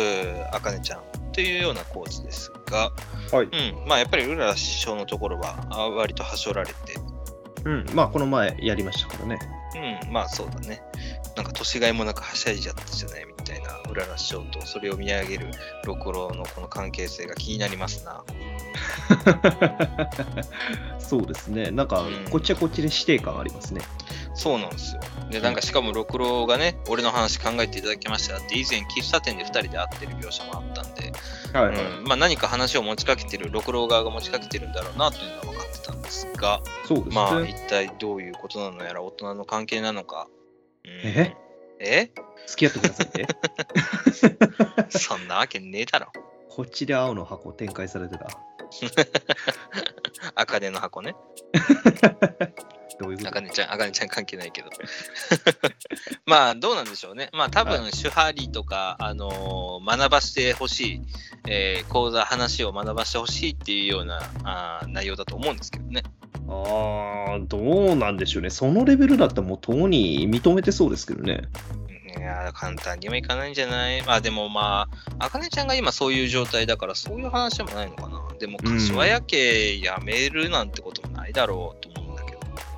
[0.53, 1.03] あかねちゃん
[1.33, 2.93] というようなコースですが、
[3.33, 3.47] はい。
[3.47, 5.57] うん、まあ、やっぱりうらら師匠のところは、
[5.97, 6.75] 割とはしょられて、
[7.65, 7.87] うん。
[7.95, 9.39] まあ、この前やりましたからね。
[9.75, 10.83] うん、まあそうだね。
[11.37, 15.51] なんか年がいもなくはしゃいじゃったじゃないみたいな、うらら師匠とそれを見上げる
[15.85, 18.23] 六郎のこの関係性が気になりますな。
[20.99, 21.71] そうですね。
[21.71, 23.81] なんかうん、こっちはこっちで指定感ありますね。
[24.35, 25.01] そうなんですよ。
[25.33, 31.13] で、なんかしかも六郎がね、俺の話考えていただきましたって、以前喫茶店で2人で会ってる描写もあったんで、
[31.53, 37.15] はうんまあ何か話を持ちかけてる、六郎側が持ちかけてるんだろうなというのは分かってたんですが、そうですね。
[37.15, 40.29] まあ一体どういうことなのやら、大人の関係なのか。
[40.85, 41.37] うんえ？
[41.81, 42.11] え？
[42.47, 43.27] 付き合ってくださいって？
[44.99, 46.13] そんなわけねえだろ。
[46.49, 48.29] こっちで青の箱展開されてた。
[50.35, 51.15] あかねの箱ね。
[53.01, 54.71] どういうことあかねちゃん、あかねちゃん関係ないけど。
[56.27, 57.29] まあ、どうなんでしょうね。
[57.33, 61.01] まあ、多分、手張りとか、あのー学ばしてほしい、
[61.49, 66.03] えー講座、話を学ばしてほしいっていうようなあー内容だと思うんですけどね。
[66.49, 67.59] ああ、ど
[67.93, 68.51] うなんでしょうね。
[68.51, 71.43] そのレベルだったらもうともに認めてそうですけどね。
[72.17, 74.03] いやー、簡単にはいかないんじゃない？
[74.03, 74.87] まあ、でもま
[75.19, 78.23] あ、あかねちゃんが今そういう状態だから、そういう話もないのかな。
[78.39, 82.02] でも、うん柏屋家辞めるなんてこともないだろうと思。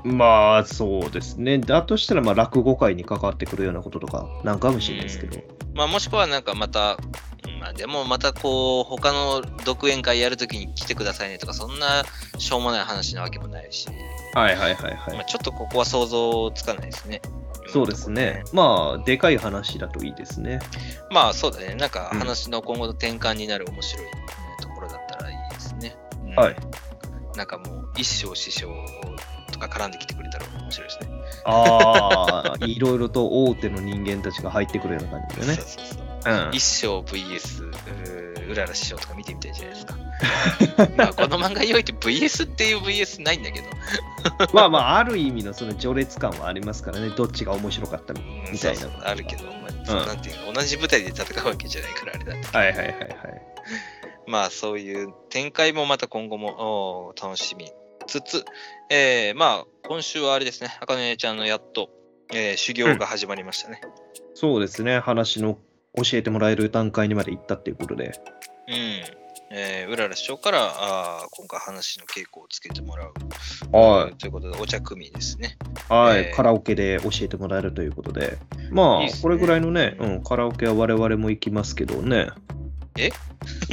[0.05, 1.59] まあ、そうですね。
[1.59, 5.41] だとしたら、まあ、落語会に関わってくるようなこととか、なんかもしれないですけど。
[5.75, 6.99] まあ、もしくはなんかまた、
[7.47, 12.05] うんまあ、でもまたこう、他の独演会やるときに来てくださいねとか、そんな
[12.39, 13.89] しょうもない話なわけもないし、
[14.35, 15.17] はいはいはいはい。
[15.17, 17.23] まあ、ちょっとここは想像つかないですね。
[17.69, 18.45] そうですね。
[18.53, 20.61] まあ、でかい話だといいですね。
[21.11, 21.75] まあそうだね。
[21.75, 24.11] なんかうん話の今後の転換になる面白い、ね
[24.61, 25.97] ところだったらいいですね。
[26.27, 26.57] うんはい。
[27.37, 28.69] なんかもう、一生師匠
[29.55, 31.09] とか絡んできてくれたら面白いですね。
[31.45, 35.65] ああ、いろいろと大手の人間たちが入ってくるような感じでねそう。
[35.65, 36.05] そうそう。
[36.27, 37.71] うん一生 VS
[38.51, 39.97] うらら師匠とか見てみたいじゃないですか。
[40.97, 43.67] まあこの漫画において VS っていう VS ないんだけど、
[44.53, 47.11] まあまあ、ある意味のその序列感はありますからね。
[47.11, 52.57] どっちが面白かったみたいなそうそうあるけど、まあそうなんていうの同じ舞台で戦うわけじゃないからあれだって。
[52.57, 52.99] はいはいはいはい。
[54.27, 57.71] まあそういう展開もまた今後もおー楽しみ
[58.07, 58.45] つつ、
[58.91, 61.91] えーまあ今週はあれですね、あかねちゃんのやっと、
[62.33, 63.81] えー修行が始まりましたね。
[64.35, 64.99] そうですね。
[64.99, 65.59] 話の
[65.97, 68.13] 教えてもらえる段階にまで行ったっていうことで。
[68.69, 68.75] うん。
[69.57, 73.13] えー、うらら師匠からあー今回話の稽古をつけてもらう。
[73.77, 75.57] はいうんということで、お茶組ですね。
[75.89, 78.39] はい、えーカラオケで教えてもらえるということで。
[78.71, 82.29] まあ、ねこれぐらいのね、うん、カラオケは我々も行きますけどね。
[82.97, 83.11] え？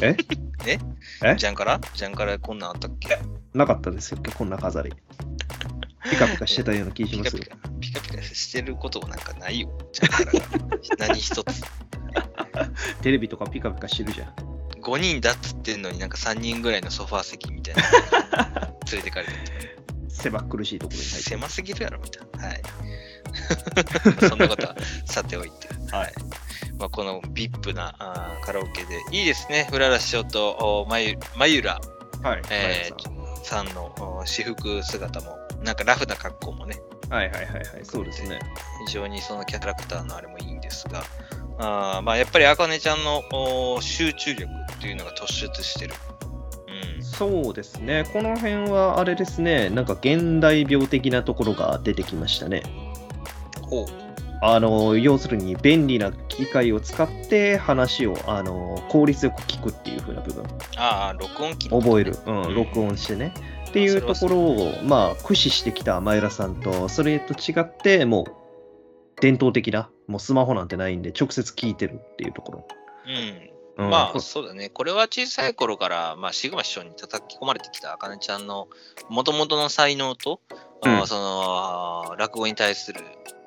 [0.02, 0.16] え？
[0.66, 0.80] え？
[1.24, 1.36] え？
[1.36, 1.80] ジャンカラ？
[1.94, 3.18] ジャンカラこんなんあったっけ？
[3.54, 4.94] なかったですよ、こんな飾り。
[6.10, 7.44] ピカピカしてたような気しますよ。
[7.80, 9.70] ピカピカ、してることなんかないよ。
[9.92, 10.78] ジャンカラが。
[11.08, 11.62] 何一つ。
[13.02, 14.34] テレビとかピカピカしてるじゃん。
[14.82, 18.72] 5人だっつってんのになんか3人ぐらいのソファー席みたいな。
[18.92, 19.32] 連れてかれて
[20.10, 21.30] 狭苦しいところに入って。
[21.30, 22.48] 狭すぎるやろみたいな。
[22.48, 22.62] はい。
[24.28, 25.68] そんなことはさておいて。
[25.96, 26.14] はい。
[26.82, 29.70] まあ、この VIP なあーカラオケでいいですね。
[29.72, 30.50] うらら師匠と
[30.84, 31.80] おまゆまゆら
[32.24, 36.80] はい、えーさんのお私服姿も、なんかラフな格好もね、
[37.10, 38.40] はいはいはいはい、そうですね。
[38.88, 41.04] 非常にそのキャラクターのあれもいいんですが、
[41.60, 45.94] あーまあやっぱりあかねちゃんのお集中力っていうのが突出してる。
[46.98, 47.04] うん。
[47.04, 48.06] そうですね。
[48.14, 52.64] この辺はあれですね、なんか現代病的なところが出てきましたね。
[53.64, 54.11] ほう。
[54.42, 60.44] あの要するに便利な機械を使って話をあの効率よく聞くっていう風な部分。
[60.78, 63.34] ああ、録音機、覚える、うん、録音してね。
[63.70, 72.68] っていうところをまあ駆使してきた前田さんとそれと違ってもう伝統的なもうスマホなんてないんで直接聞いてるっていうところ、
[73.78, 73.86] うん。
[73.86, 73.90] うん。
[73.90, 74.70] まあ、こそうだね。
[74.70, 78.68] これは小さい頃から、まあ、シグマ師匠に叩き込まれてきたあかねちゃんの
[79.10, 80.42] 元々の才能と、
[80.84, 81.08] うん。
[81.08, 83.02] その、落語に対する、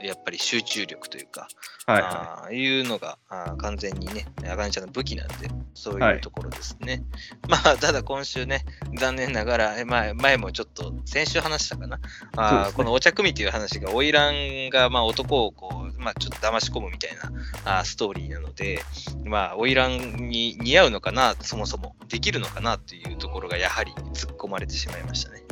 [0.07, 1.48] やっぱり集中力というか、
[1.86, 7.02] はいはああいうのがあー完全にね、あかねちゃんの武器なんで、そういうところですね。
[7.48, 8.64] まあ、ただ今週ね、
[8.98, 12.00] 残念ながら、え前前もちょっと、先週話したかな、
[12.36, 12.72] あね。
[12.74, 17.16] このお茶組っていう話が、花魁がまあ男をこう、まあ、ちょっと騙し込むみたい
[17.64, 18.80] なあーストーリーなので、
[19.24, 25.43] まあ、花魁に似合うのかな、そもそも、できるのかなっていうところが、やはり突っ込まれてしまいましたね。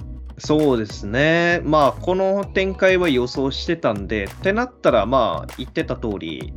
[0.42, 0.46] い。
[0.46, 1.60] そうですね。
[1.64, 6.52] まあ、この展開は予想してたんで、ってなったら、まあ、言ってた通り、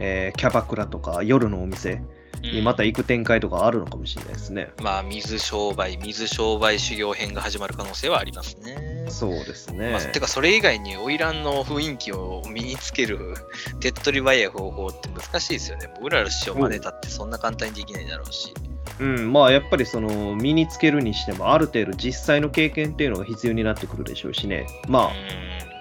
[0.00, 2.02] えーキャバクラとか夜のお店
[2.42, 4.70] にまた行く展開とかあるのかもしれないですね。
[4.82, 9.06] まあ、水商売、水商売修行編が始まる可能性はありますね。
[9.08, 9.90] そうですね。
[9.90, 13.34] まあ、てか、それ以外に、花魁の雰囲気を身につける
[13.80, 15.88] 手っ取り早い方法って難しいですよね。
[15.88, 18.54] もううらら師匠真似たってそんな簡単にできないだろうし。
[18.56, 24.66] うん、まあやっぱりその身につけるにしてもある程度実際の経験っていうのが必要になってくるでしょうしね。
[24.88, 25.12] まうあ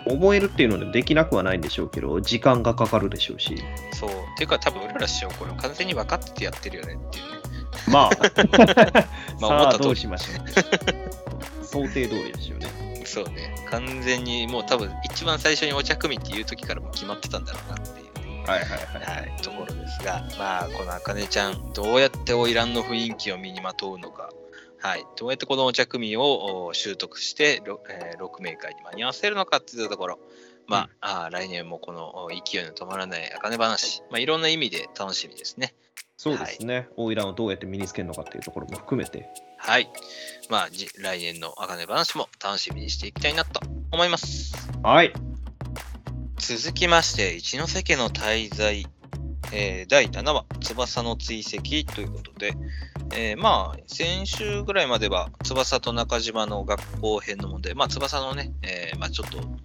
[0.10, 3.54] 覚えるっていうのでできなくはないんでしょうけど、時間がかかるでしょうし。
[3.54, 3.58] ん、
[3.94, 4.10] そう。
[4.38, 7.38] ていうか、多分うらら師匠、これ完全に分かっててやってるよねっていうね。
[7.92, 8.10] まあ、
[9.40, 10.42] まあ思った通りしましょ
[11.62, 11.66] う。
[11.66, 13.02] 想定通りでしょうね。
[13.06, 13.56] そうね。
[13.70, 18.07] 完全にもう多分、一番最初にお茶組っていう時からもう決まってたんだろうなっていう。
[18.48, 19.30] はいはいはい。
[19.30, 24.30] はい、ところですが、まあ、このあかねちゃん、どうやって花魁の雰囲気を身にまとうのか、
[24.80, 30.20] はい、どうやってこのお茶組をお習得して、ろえー6名会に間に合わせるのかっていうところ、
[30.66, 35.74] まあ、あー来年もこのお勢いの止まらないあかね話、まあ、いろんな意味で楽しみですね。
[36.16, 36.88] そうですね。
[36.96, 39.30] 花魁をどうやって身につけるのかっていうところも含めて。
[39.58, 39.90] はい。
[40.50, 43.60] まあ、じ来年のあかね話も楽しみにしていきたいなと
[43.92, 44.54] 思います。
[44.82, 45.14] はい。
[46.38, 48.86] 続きまして、一ノ瀬家の滞在、
[49.52, 52.54] えー第7話、翼の追跡ということで、
[53.14, 59.58] えーまあ、先週ぐらいまでは、翼と中島の学校編の問題、まあ、翼のね、えーまあ、ちょっと、うん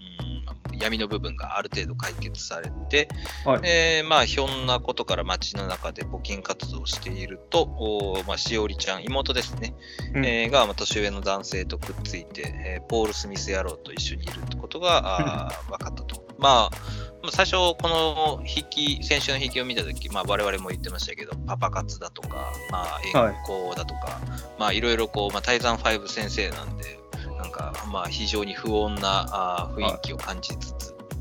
[0.81, 3.09] 闇の部分がある程度解決されて、
[3.45, 3.61] はい。
[3.63, 9.75] えーまあ、ひょんなことから街の中で募金活動をしていると、おーまあ、しおりちゃん、妹ですね、
[10.15, 16.22] うんえーが、まあ、年上の男性とくっついて、えーポール・スミス野郎と一緒にいるってことがあー 分かったと。
[16.39, 16.77] まあ、
[17.23, 24.21] まあ最初、この引き、先週の引きを見たとき、まあ、我々も言ってましたけど、パパ活だとか、まあ、遠行だとか、
[24.59, 26.99] まあ、いろいろこう、まあ、タイザン5先生なんで、
[27.41, 30.73] なんか、まあ、非常に不穏なあー雰囲気を感じつ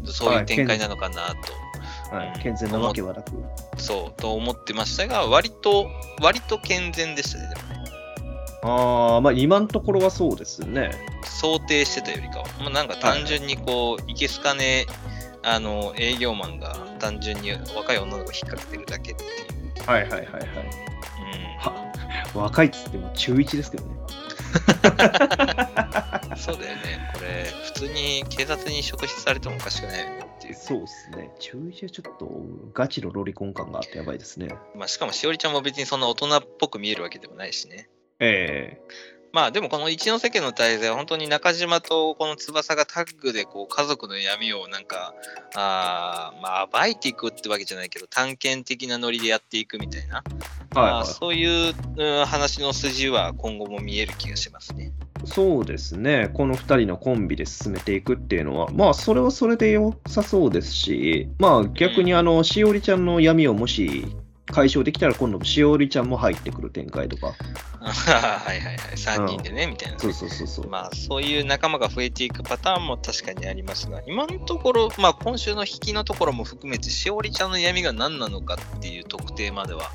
[0.05, 2.15] つ、そういう展開なのかなと。
[2.15, 2.39] はい。
[2.41, 3.31] 健全なわけはなく。
[3.77, 5.87] そう、と思ってましたが、割と、
[6.21, 7.80] 割と健全でしたね、でもね。
[8.63, 10.91] ああ、まあ今のところはそうですね。
[11.23, 12.45] 想定してたよりかは。
[12.59, 14.85] まあ、なんか単純にこう、いけすかね、
[15.43, 19.85] あの、営業マンが単純に若い女の子引っ掛けてるだけっていう。
[19.85, 20.31] はいはいはいはい。
[20.31, 20.41] うん。
[21.57, 21.91] は
[22.35, 23.95] 若いっつっても中1ですけどね。
[26.37, 27.11] そうだよね。
[27.13, 30.55] これ、普通に警察に職質されてもおかしくないよねっていう。
[30.55, 31.31] そうですね。
[31.39, 32.31] 中1はちょっと
[32.73, 34.49] ガチのロリコン感があってやばいですね。
[34.75, 37.89] まあ、しかもしおりちゃんも別にそんな大人っぽく見えるわけでもないしね。
[38.21, 38.79] え
[39.33, 45.13] まあでもこの一ノ瀬家の滞在は本当に中島とこの翼がタッグでこう家族の闇をなんか
[45.55, 50.23] あーまあ暴いていくってわけじゃないけど探検的なノリでやっていくみたいな、
[50.75, 51.07] えはい、まあはい。
[51.07, 54.91] そういう、うん話の筋は今後も見える気がしますね。
[55.25, 56.29] そうですね。
[56.33, 64.07] この2人のコンビで進めていくっていうのは、まあそれはそれで良さそうですし、まあ逆にあの、しおりちゃんの闇をもし
[64.51, 67.33] 解消できたら今度しおりちゃんも入ってくる展開とか。
[67.81, 70.69] はいはいはい3人でね、みたいなね、そうそうそうそう。
[70.69, 79.89] まあそういう仲間が増えていくパターンも確かにありますが、今のところ、まあ今週の引きのところも含めて、しおりちゃんの闇が何なのかっていう特定までは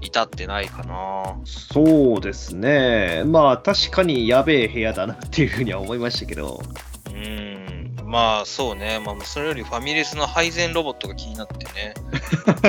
[0.00, 1.36] 至ってないかな。
[1.44, 3.24] そうですね。
[3.26, 6.62] まあ確かにやべえ部屋だなっていうふうには思いましたけど。
[7.06, 7.71] うーん、
[8.12, 11.94] まあそうね、まあ、それよりファミレスの配膳ロボットが気になってね、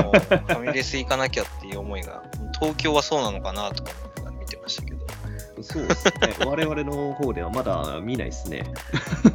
[0.01, 2.23] もう ファミレス行かなきゃっていう思いが、
[2.61, 3.91] 東京はそうなのかなとか
[4.39, 5.05] 見てましたけど、
[5.61, 6.13] そうですね。
[6.47, 8.73] 我々の方ではまだ見ないですね。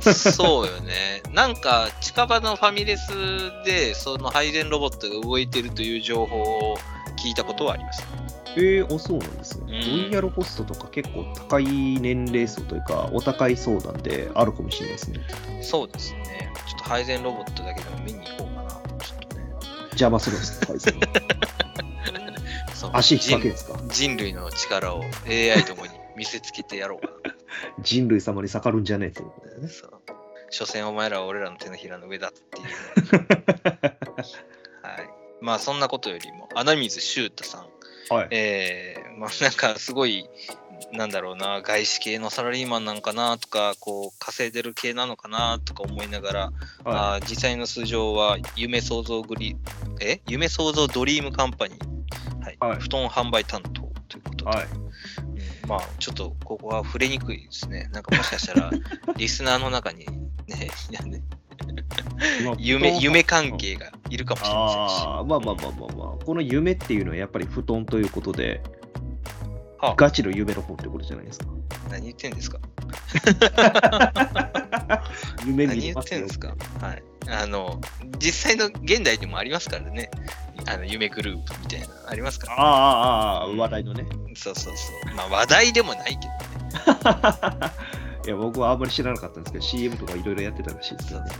[0.00, 3.10] そうよね、なんか近場のファミレス
[3.66, 6.78] で、その配膳ロボットが動いてるという情報を
[7.22, 8.02] 聞いたことはあります。
[8.56, 9.64] えー、あ、そうなんですね。
[9.64, 11.64] うんロイヤルホストとか結構高い
[12.00, 15.20] 年齢層というか、お高いそうなんで、あるかもしれないですね。
[15.62, 19.44] そうですね、ちょっと配膳ロボットだけでも見に行こうかな、ちょっとね。
[19.92, 20.94] 邪魔するんですね、配線
[22.74, 23.76] そう足引っ掛けですか？
[23.78, 27.34] 人人類の力を AI ともに見せつけてやろうかな。
[27.80, 29.68] 人類様に盛るんじゃねえっていうことだよね。
[29.68, 29.90] そう。
[30.50, 32.66] 所詮お前らは俺らの手のひらの上だっていう。
[34.82, 35.08] はい。
[35.40, 37.66] まあそんなことよりも、穴水修太さん。
[38.10, 38.28] はい。
[38.30, 40.28] えー、まあなんかすごい、
[40.92, 46.40] なんだろうな、外資系のサラリーマンなんかなとか、こう、稼いでる系なのかなとか思いながら、
[46.84, 49.56] はあー実際の数字は、夢創造グリ、
[50.00, 50.20] え？
[50.26, 52.56] 夢創造ドリームカンパニー、はい。
[52.60, 52.80] はい。
[52.80, 54.66] 布団販売担当ということで、はい。
[54.66, 55.68] うん。
[55.68, 57.90] まあ、ちょっとここは触れにくいですね。
[57.92, 58.70] なんかもしかしたら、
[59.16, 60.06] リスナーの中に
[60.46, 60.70] ね、
[62.58, 65.02] 夢夢関係がいるかもしれませんし。
[65.06, 68.60] ああ、まあまあまあまあまあ、この夢っていうのはやっぱり布団ということで、
[69.80, 71.46] はあガチの夢の方ってことじゃないですか。
[71.90, 72.58] 何言ってんですか？
[75.46, 76.54] 夢何言ってんですか？
[76.80, 77.02] はい。
[77.30, 77.80] あの、
[78.18, 80.10] 実際の現代にもありますからね。
[80.66, 84.04] あの夢グループみたいなのありますかあら、あああああ、話題のね。
[84.34, 85.14] そうそうそう。
[85.14, 87.72] まあ話題でもないけどね。
[88.28, 91.30] いや、僕はあんまり知らなかったんですけど、CM とかいろいろやってたらしいですけどね。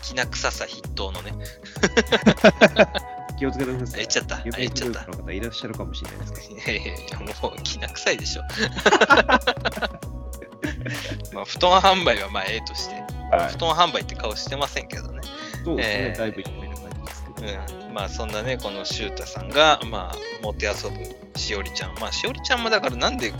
[0.00, 1.34] きな臭さ筆頭のね。
[3.38, 4.00] 気をつけてください。
[4.00, 6.54] 言っちゃったあ夢言っちゃったの方いらっしゃるかもしれないですけど。
[6.54, 8.42] いやいやいや、もうきな臭いでしょ。
[11.34, 13.00] まあ布団販売はまあええとして、は
[13.50, 15.20] い布団販売って顔してませんけどね。
[15.66, 16.67] そうですね、えーだいぶ夢な感じですけど。
[17.40, 21.94] うん、まあそんなね、このシュータさんが、まあ、もて遊ぶしおりちゃん。
[21.98, 23.32] まあ、しおりちゃんもだからなんで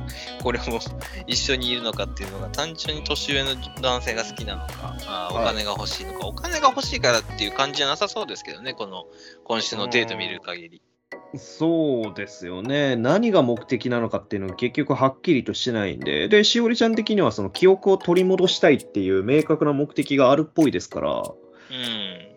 [0.43, 0.81] これも
[1.27, 9.07] 一緒にいるのかっていうのが、単純に年上の男性が好きなのか、あお金が欲しいのか、お金が欲しいからっていう感じじゃなさそうですけどね、この
[9.45, 10.83] 今週のデート見る限り。
[11.37, 12.97] そうですよね。
[12.97, 21.23] 何が目的なのかっていうのが結局はっきりとしてないんで、で、しおりちゃん的にはその記憶を取り戻したいっていう明確な目的があるっぽいですから、
[21.71, 22.28] うん。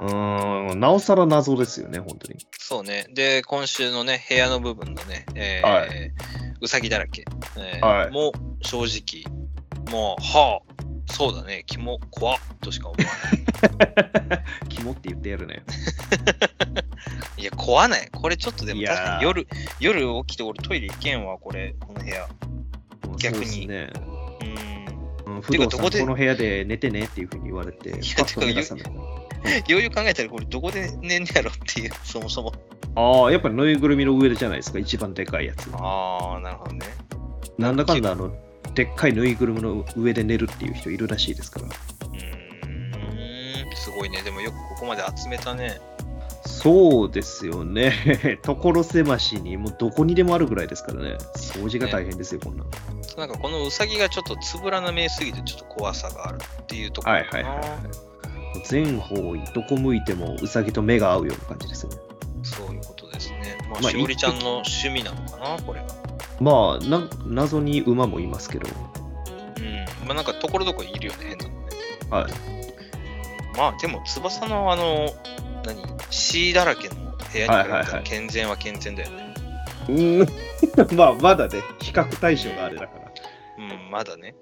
[0.00, 2.38] うーん、なおさら謎ですよね、本当に。
[2.58, 3.06] そうね。
[3.12, 5.86] で、今週のね、部屋の部分のね、えーは
[6.62, 7.24] うさぎだらけ、
[7.56, 8.32] えーはいもう
[8.66, 9.24] 正直、
[9.90, 13.04] もう、はあ、そうだね、キモ、怖っとしか思わ
[14.28, 14.42] ない。
[14.70, 15.62] 肝って言ってやるね。
[17.36, 18.08] いや、怖ない。
[18.10, 18.80] これちょっとでも
[19.20, 19.46] 夜、
[19.80, 22.28] 夜起きて俺トイレ行けんわ、これ、この部屋。
[23.18, 23.90] 逆にそうですね。
[23.94, 25.34] うーん。
[25.36, 26.00] うん、不動産こで？
[26.00, 28.90] この部屋で寝てねっていうふうに言われて、やパッと目が覚めた。
[29.68, 32.52] ようよう考えたらこれどこで寝んねやろっていう、 そもそも。
[32.94, 35.70] ああ、やっぱりぬいぐるみの上じゃないですか、一番でかいやつ。
[35.74, 36.86] ああ、なるほどね。
[37.58, 38.32] なんだかんだ、あの、
[38.74, 41.66] でっかいぬいぐるみの上で寝るっていう人いるらしいですから。
[41.66, 44.22] うーん、すごいね。
[44.22, 45.80] でもよくここまで集めたね。
[46.44, 47.92] そうですよね。
[48.42, 51.16] 所狭しに、もうどこにでもあるぐらいですからね。
[51.36, 52.70] 掃除が大変ですよ、こんなの。
[53.16, 58.09] なんかこのウサギがちょっとつぶらな目すぎてちょっと怖さがあるっていうところはいはいはいはい。
[58.64, 61.96] 全方位、どこ向いてもウサギと目が合うような感じですよね。
[62.42, 63.58] そういうことですね。
[63.70, 65.82] まあ、まあしおりちゃんの趣味なのかな、これ。
[66.40, 68.68] まあ、な謎に馬もいますけど。
[68.68, 70.06] うん。
[70.06, 71.56] まあなんかところどころいるよね、変なのね。
[72.10, 72.32] はい。
[73.56, 75.10] まあでも翼のあの、
[75.66, 79.34] 何 ?C だらけの部屋に比べたらはいはいはい健全は健全だよね。
[79.88, 80.26] うん。
[80.96, 83.09] まあ、まだね、比較対象があれだから。
[83.60, 84.34] うん、まだね。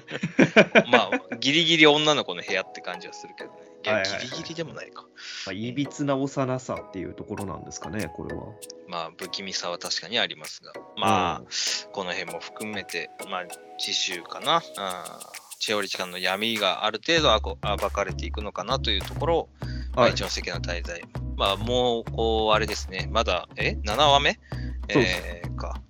[0.90, 3.56] まあ、ギリギリ女の子の部屋って感じはするけどね。
[3.84, 5.02] いや、はいはいはいギリギリでもないか。
[5.46, 8.44] まあ、いびつな幼さっていうところなんですかね、これは。
[8.88, 10.72] まあ、不気味さは確かにありますが。
[10.96, 11.42] まあ、
[11.92, 13.46] この辺も含めて、まあ、
[13.78, 14.62] 次週かな。
[14.76, 21.02] あー千織ちゃんの闇がある程度暴かれていくのかなというところを、まあ、はい一応世間の滞在。
[21.36, 23.08] まあ、もう、こう、あれですね。
[23.10, 24.40] まだ、え ?7 話目？
[24.88, 25.80] えーか、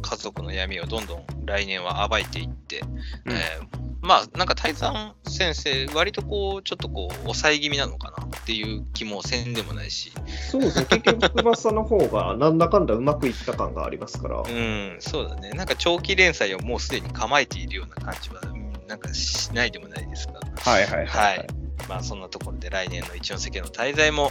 [0.00, 2.80] 家族の闇をどんどん来年は暴いていって、
[3.26, 10.10] うんえーまあ、なんか泰山先生、割とこう、ちょっとこう、抑え気味なのかなっていう気もせんでもないし、
[10.50, 14.40] そうですね、結局、翼の方がなんだかんだうまくいった感がありますから。
[14.40, 15.50] うん、そうだね。
[15.50, 21.46] なんか長期連載をもうすでに構えているような感じは、うんなんかしないでもないですが、はいはいはい。
[21.90, 24.30] まあ、そんなところで来年の一関の滞在も、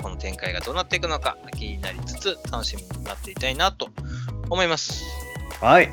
[0.00, 3.90] この展開がどうなっていくのか気になりつつ、楽しみに待っていたいなと
[4.48, 5.04] 思います。
[5.60, 5.92] はい。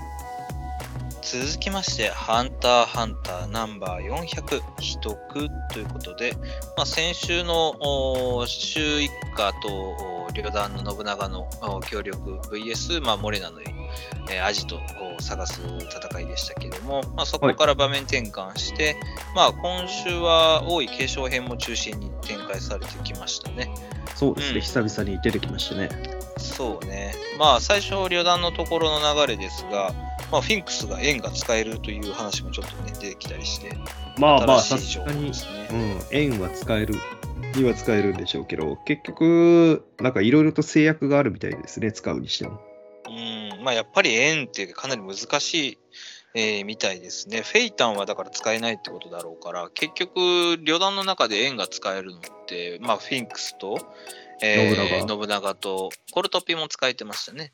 [1.22, 6.34] 続きまして、ハンターハンターナンバー400、秘匿ということで、
[6.76, 13.72] まあ、先週のお周一家とお旅団の信長のお協力 VS、まあ、モレナの、えー
[14.44, 14.80] アジトを
[15.20, 18.96] 探す戦いでしたけれども、まあ、そこから場面転換して、
[19.36, 23.70] まあ、今週は多い継承編も中心に展開されてきましたね。
[24.16, 25.90] そうですね、うん久々に出てきましたね。
[26.38, 27.14] そうね。
[27.38, 29.94] まあ、最初、旅団のところの流れですが、
[30.32, 33.76] まあ、フィンクスが円が使えるという話もちょっとね、出てきたりして、
[34.18, 35.68] まあまあ、さ新しい情報すがにで、すね。
[35.72, 36.96] うん、円は使える。
[37.56, 42.62] には使えるんでしょうけど、結局、なんかいろいろと制約があるみたいですね、使うにしても。
[43.08, 43.12] う
[43.60, 45.78] ん、まあやっぱり円ってかなり難しい、
[46.34, 47.42] えーみたいですね。
[47.42, 53.78] フェイタンはだから使えないってことだろうから、結局、旅団の中で円が使えるのって、まあフィンクスと、
[54.42, 57.52] えー信長信長と、コルトピも使えてましたね。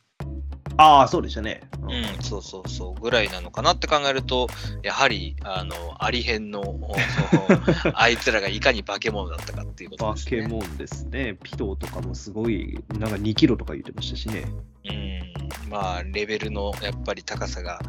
[0.78, 1.62] ああ、そうでしたね。
[1.82, 4.48] うん、そうそうそう、ぐらいなのかなって考えると、
[4.84, 6.62] やはり、あの、ありへんの、
[7.94, 10.42] あいつらがいかに化け物だったかっていうことバですね。
[10.42, 11.38] ケモンですね。
[11.42, 14.46] ピトーとかもすごい、なんか2キロとか言ってましたしね。
[14.86, 14.94] う
[15.68, 17.80] ん、まあ、レベルのやっぱり高さが、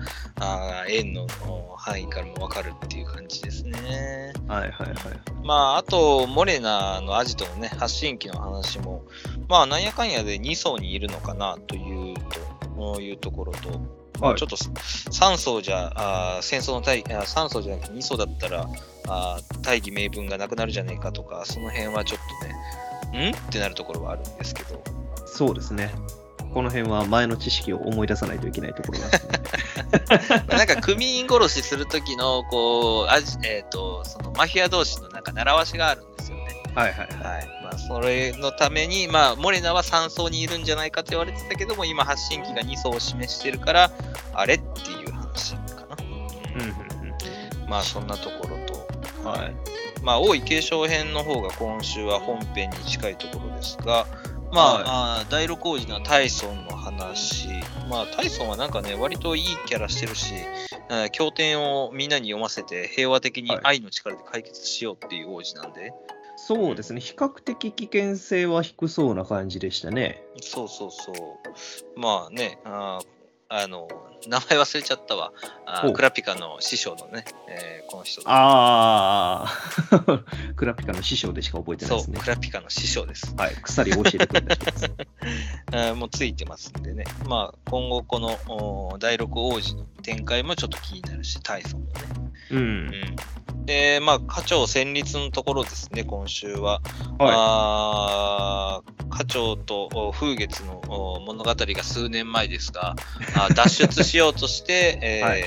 [0.40, 4.32] あー円のお範囲からもわかるっていう感じですね。
[4.46, 4.96] はいはいはい。
[5.44, 9.04] まあ、あと、モレナのアジトのね、発信機の話も、
[9.48, 12.57] まあ、なんやかんやで2層にいるのかなというと、
[13.00, 13.68] いうところと、
[14.20, 18.68] はいちょっと3層じゃ、あー戦争の大あ3層じゃなくて2層だったら、
[19.06, 22.20] あー大義名分がなくなるじゃねえかとか、その辺はちょっ
[23.12, 23.34] とね、ん？
[23.34, 24.82] ってなるところはあるんですけど、
[25.26, 25.92] そうですね。
[26.52, 29.38] この辺は前の知識を思い出さないといけないところなんですね。
[30.48, 36.37] なんか組員殺しするときの、こう、あじえっ、と、そのマフィア同士のなんか習わしがあるんですよね。
[36.78, 37.38] はいはいはい。
[37.38, 37.48] はい。
[37.64, 43.90] まあ、それのために、まあ、モレナは3層にいるんじゃないかって言われてたけども、今、発信機が2層を示してるから、
[44.32, 45.96] あれっていう話かな。
[46.54, 46.72] うんうんう
[47.64, 48.56] んまあ、そんなところ
[49.22, 49.54] と、はい。
[50.02, 54.06] まあ、王位継承編の方が今週は本編に近いところですが、
[54.52, 57.48] まあ、はいあー第6王子のタイソンの話、
[57.90, 60.32] まあ、タイソンはなんかね、割といいキャラしてるし、
[61.12, 65.92] 経典をみんなに読ませて、平和的にはい愛の力で解決しようっていう王子なんで、
[66.48, 67.00] そうですね。
[67.02, 70.22] 比較的危険性は低そうな感じでしたね。
[70.40, 72.00] そうそうそう。
[72.00, 73.06] まあね、あー
[73.50, 73.86] あの、
[74.26, 75.32] 名前忘れちゃったわ。
[75.66, 78.22] あクラピカの師匠のね、えーこの人。
[78.24, 80.24] ああ、
[80.56, 82.26] クラピカの師匠でしか覚えてないそう、ですねク。
[82.26, 83.34] ラピカの師匠です。
[83.36, 83.54] はい。
[83.56, 84.84] 鎖を教えてくれた人です。
[85.72, 87.04] あーもうついてますんでね。
[87.26, 88.38] まあ、今後この
[88.92, 91.92] お第6王子の展開もちょっと気になるし、タイソンもね。
[92.52, 92.58] うん。
[92.58, 93.16] うん。
[93.68, 96.80] で、まあ、課長戦慄のところですね、今週は。
[97.18, 102.96] はあー課長とお風月のお物語が数年前ですが、
[103.34, 105.42] あー 脱出しようとして、えーはい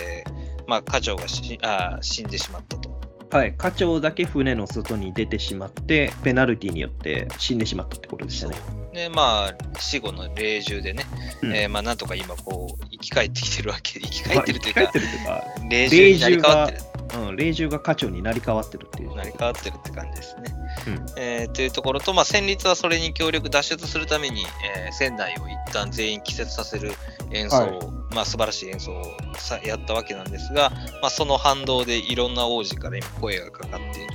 [0.68, 2.90] まあ、課長がしあー死んでしまったと。
[2.90, 3.36] い。
[3.36, 3.54] はい。
[3.54, 8.56] 課長だけ船の外に出てしまって、ペナルティによって死んでしまったってことでしたね。
[8.94, 11.06] で、まあ、死後の霊獣でね、
[11.42, 16.91] うんえーまあ、なんとか今、こう、生き返ってきてるわけで、生き返ってるというかまあ生き、返ってるというか、 霊獣になり変わってる。
[17.16, 19.16] うん、霊獣が課長になり変わってるっていう。
[19.16, 20.44] 成り変わってるって感じですね。
[20.88, 24.46] うんえーというところと、まあ、戦慄はそれに協力脱出するために、
[24.76, 26.92] えー船内を一旦全員季節させる
[27.32, 29.04] 演奏を、まあ素晴らしい演奏を
[29.38, 30.70] さやったわけなんですが、
[31.02, 34.14] まあ、その反動でいろんな王子から今声がかかっている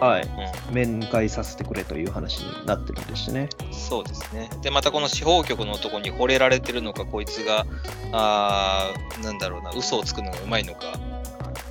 [0.00, 0.22] はい。
[0.22, 0.72] と。
[0.72, 3.48] 面会させてくれという話になってるんでしたね。
[3.66, 4.48] うん、そうですね。
[4.62, 7.66] で、またこの司法局の男に惚れられてるのか、こいつが、
[8.12, 10.98] あーなんだろうな、嘘をつくのがうまいのか、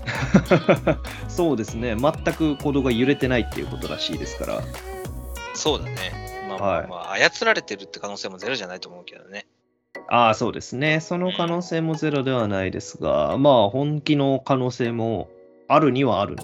[1.27, 1.95] そうですね。
[1.95, 4.61] 全く行動が揺れてないっていうことらしいですから。
[5.53, 6.45] そうだね。
[6.47, 9.47] まあまあはいまあ、操られてるって可能性もゼロじゃないと思うけどね。
[10.07, 10.99] ああ、そうですね。
[10.99, 15.29] その可能性もゼロではないですが、まあ、本気の可能性も
[15.67, 16.43] あるにはあるんで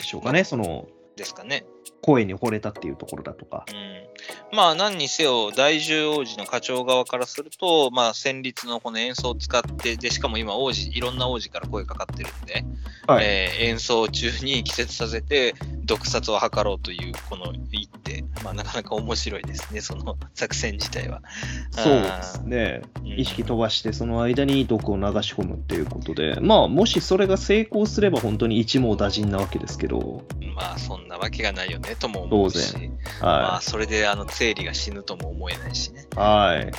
[0.00, 0.44] しょうかね。
[0.44, 0.86] その、
[1.16, 1.64] ですかね。
[2.08, 3.66] 声に惚れたっていうところだとか。
[3.68, 12.64] うん、まあ何にせよ第10王子の課長側からすると、まあ、旋律のこの演奏を使ってでしかも今王子いろんな王子から声かかってるんで、
[13.06, 15.54] はいえー演奏中に季節させて
[15.84, 21.22] 毒殺を図ろうというこの一手、まあ、なかなか面白いですねその作戦自体は。
[21.70, 22.82] そうですね。
[23.02, 30.22] うん意識飛ばして、その間に毒を流し込むっていうことで、まあ、もしそれが成功すれば、本当に一網打尽なわけですけど、
[30.54, 32.90] まあそんなわけがないよねとも思うし、
[33.20, 36.06] 当まあはそれであの生理が死ぬとも思えないしね。
[36.14, 36.18] い。
[36.18, 36.56] はい。
[36.56, 36.72] はい、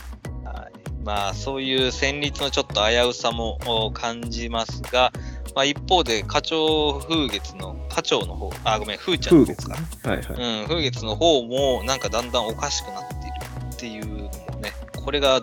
[1.04, 5.12] まあそういう旋律のちょっと危うさもお感じますが、
[5.56, 10.10] まあ、一方で課長風月の課長の方あごめん風ちゃんの方か、か。
[10.10, 10.62] はいはい。
[10.62, 13.40] うん、風月の方もなんかだんだんおかしくなっている
[13.74, 14.72] っていうのもね
[15.04, 15.42] これが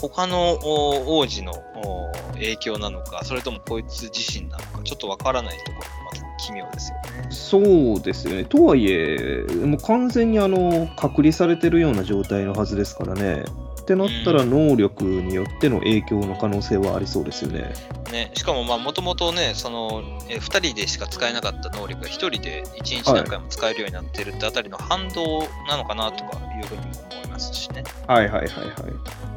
[0.00, 6.01] 他のお王子のお影響なのかそれともこいつ自身なのかちょっとわからないところ
[6.42, 7.26] 奇妙ですよね。
[7.30, 8.44] そうですよね。
[8.44, 13.44] とはいえ、もう完全にあの隔離されてるような状態のはずですからね。
[13.82, 17.72] ってなったら、能力によっての影響の可能性はありそうですよね。
[18.12, 27.82] ね、しかもまあもともとね、そのえ2人でしか使えなかった能力が1人で1日何回も使えるようになってるってあたりの反動なのかなとかいうふうにも思いますしね。
[28.06, 29.31] はいはいはいはい。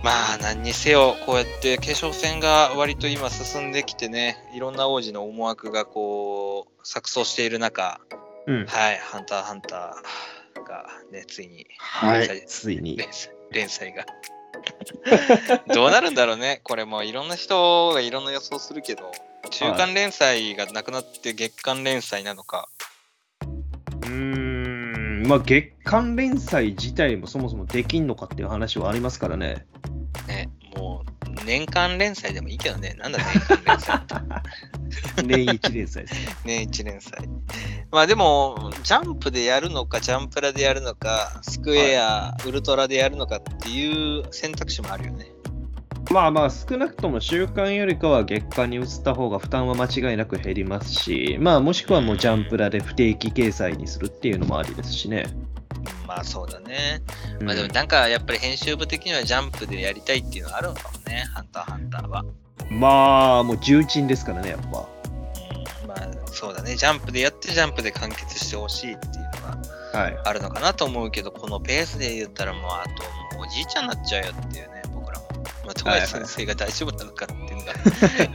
[0.00, 8.00] うん、まあ何にせよ、こうやって化粧船が割と今進んできてね、いろんな王子の思惑がこう錯綜している中、
[8.46, 8.66] うん。
[8.66, 12.44] はい、ハンターハンターがね、ついにはい。
[12.46, 12.96] ついに。
[12.96, 14.06] 連載連載が。
[15.74, 16.60] どうなるんだろうね。
[16.64, 19.12] これもういろんな人がいろんな予想するけど、
[19.50, 22.68] 中間連載がなくなって月間連載なのか。
[24.02, 29.66] うーん、まあ月間連載自体もそもそもできんのかっていう話はありますからね。
[31.46, 32.94] 年間連載でもいいけどね。
[32.98, 35.22] なんだ年間連載って。
[35.22, 36.36] 年一連載ですね。
[36.44, 37.28] 年一連載。
[37.90, 45.32] まあでも、ジャンプでやるのか、ジャンプラでやるのか、スクエア、ウルトラでやるのかっていう選択肢もあるよね。
[46.10, 55.26] まあまあ、少なくとも週間よりかは月間に移った方が負担は間違いなく減りますし、まあもしくはもうジャンプラで不定期掲載にするっていうのもありですしね。
[56.06, 57.02] まあそうだね。
[57.40, 62.24] うんまあでもなんかやっぱり編集部的にはジャンプでやりたいっていうのはあるのかもね、ハンターハンターは。
[62.70, 64.66] まあ、もう重鎮ですからね、やっぱ。
[64.66, 69.30] うんまあそうだね、ジャンプでやってジャンプで完結してほしいっていうの
[69.92, 70.18] がはい。
[70.24, 75.26] あるのかなと思うけど、このペースで言ったらもうあともうおじいちゃんになっちゃうよっていうね、僕らも。
[75.64, 77.72] まあ、富樫先生が大丈夫なのかっていうのが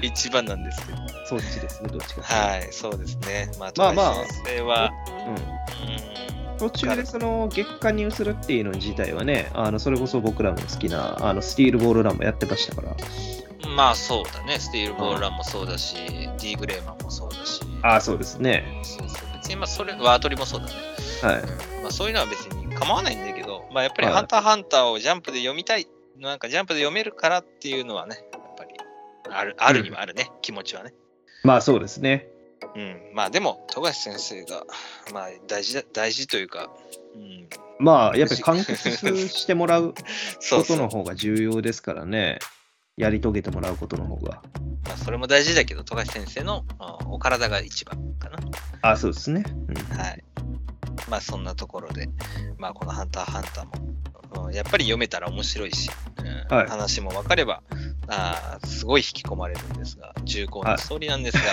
[0.04, 0.98] 一番なんですけど。
[1.28, 2.22] そっちですね、どっちか。
[2.22, 3.50] はい、そうですね。
[3.58, 5.28] まあ、まあまあ富樫先生は、うん。
[5.30, 6.25] うん
[6.58, 12.96] 途中でその月間に移るっていうの自体はね、あのそれこそ僕らも好きなあのスティールボールランもやってましたから。
[13.76, 15.96] まあそうだね、スティールボールランもそうだし、
[16.38, 18.82] D グレーマンもそうだし、ああ、そうですね。
[18.84, 20.74] そうそう別にまあそれ、ワートリもそうだね。
[21.22, 21.42] はい。
[21.42, 25.88] うんまあ、そういうのは別に構わないんだけど、まあ、やっぱりはいハンターハンターをジャンプで読みたい、
[26.20, 28.72] なんかジャンプで読めるからっていうのはね、やっぱり
[29.30, 30.94] あるあるにはあるね、気持ちはね。
[31.44, 32.28] まあそうですね。
[32.76, 34.64] うん、まあでも、富樫先生が、
[35.14, 36.70] まあ大事だ、大事というか、
[37.16, 37.48] うん、
[37.80, 38.92] まあやっぱり完結
[39.28, 40.04] してもらうこ と
[40.40, 42.40] そうそうの方が重要ですからね。
[42.98, 44.42] やり遂げてもらうことの方が。
[44.86, 48.38] まあ、それも大事だけど、富樫先生のあお体が一番かな。
[48.82, 49.44] あそうですね。
[49.48, 50.24] うんはい。
[51.10, 52.10] まあそんなところで、
[52.58, 53.96] まあこのハンターハンターも、うん
[54.54, 55.90] やっぱり読めたら面白いし、
[56.20, 57.64] うんはい話も分かれば、
[58.08, 61.44] あーすごい引き込まれるんですが、重厚なストーリーなんですが、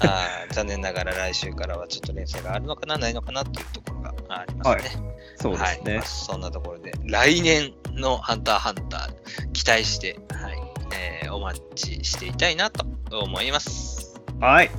[0.10, 4.90] あー残念ながら来週からはちょっと連載があるのかな、ないのかなっていうところがありますね。
[5.36, 6.06] そうですねはいまあ。
[6.06, 10.58] そんなところで、来年のハンターハンター、期待して、はい
[10.94, 14.14] えーお待ちしていたいなと思います。
[14.40, 14.70] はい。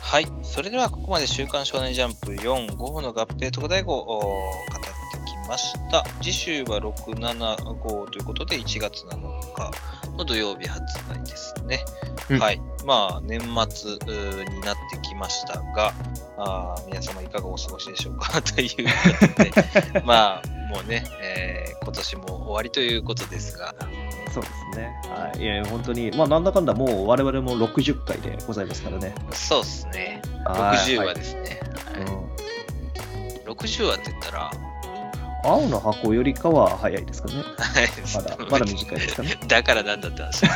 [0.00, 0.26] はい。
[0.42, 4.95] それではここまで週刊少年ジャンプ4、5の合併特大号を語って
[5.48, 6.04] ました。
[6.22, 9.10] 次週は6、7、5ということで1月7
[9.54, 9.70] 日
[10.16, 11.84] の土曜日発売ですね。
[12.30, 12.60] うんはい。
[12.84, 15.92] まあ、年末になってきましたが、
[16.38, 18.40] あー皆様いかがお過ごしでしょうか？
[18.42, 23.72] ということで、 まあ、もうね、えー今年も終わりということですが、
[24.34, 24.92] そうですね。
[25.08, 25.40] はい。
[25.40, 29.14] いや、本当に、まあなんだかんだもう我々も60回でございますからね。
[29.32, 30.20] そうですね。
[30.44, 31.60] はい60はい話ですね。
[33.46, 34.50] うん60話って言ったら、
[35.46, 37.34] 青の箱よりかは早いですかね。
[37.36, 37.44] はい
[38.14, 39.38] まだ、まだ短いですかね。
[39.46, 40.44] だからなんだって話。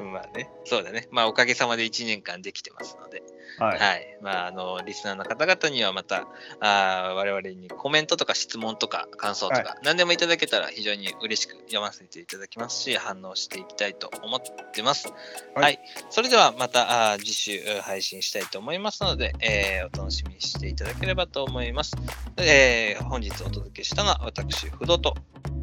[0.00, 1.06] まあね、そうだね。
[1.10, 3.22] まあおかげさまで1年間できてますので、
[3.58, 3.78] はい。
[3.78, 4.18] はい。
[4.20, 6.26] まああの、リスナーの方々にはまた、
[6.60, 14.40] あー我々にコメントとか質問とか感想とか、何でもいただけたら非常に嬉しく読ませていただきますし、反応していきたいと思っ
[14.72, 15.08] てます。
[15.54, 15.80] はいはい。
[16.10, 21.94] それではまたあー次週えー配信したいと思いますので、えーお楽しみにしていただければと思います。
[22.38, 25.14] えー本日お届けしたのは私、不動と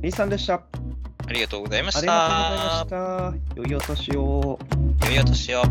[0.01, 0.55] 兄さんでした。
[0.55, 0.61] あ
[1.27, 2.13] ありがとうございましりた。
[2.13, 3.61] がとうございました。
[3.61, 4.59] 良いお年を。
[5.05, 5.61] 良いお年を。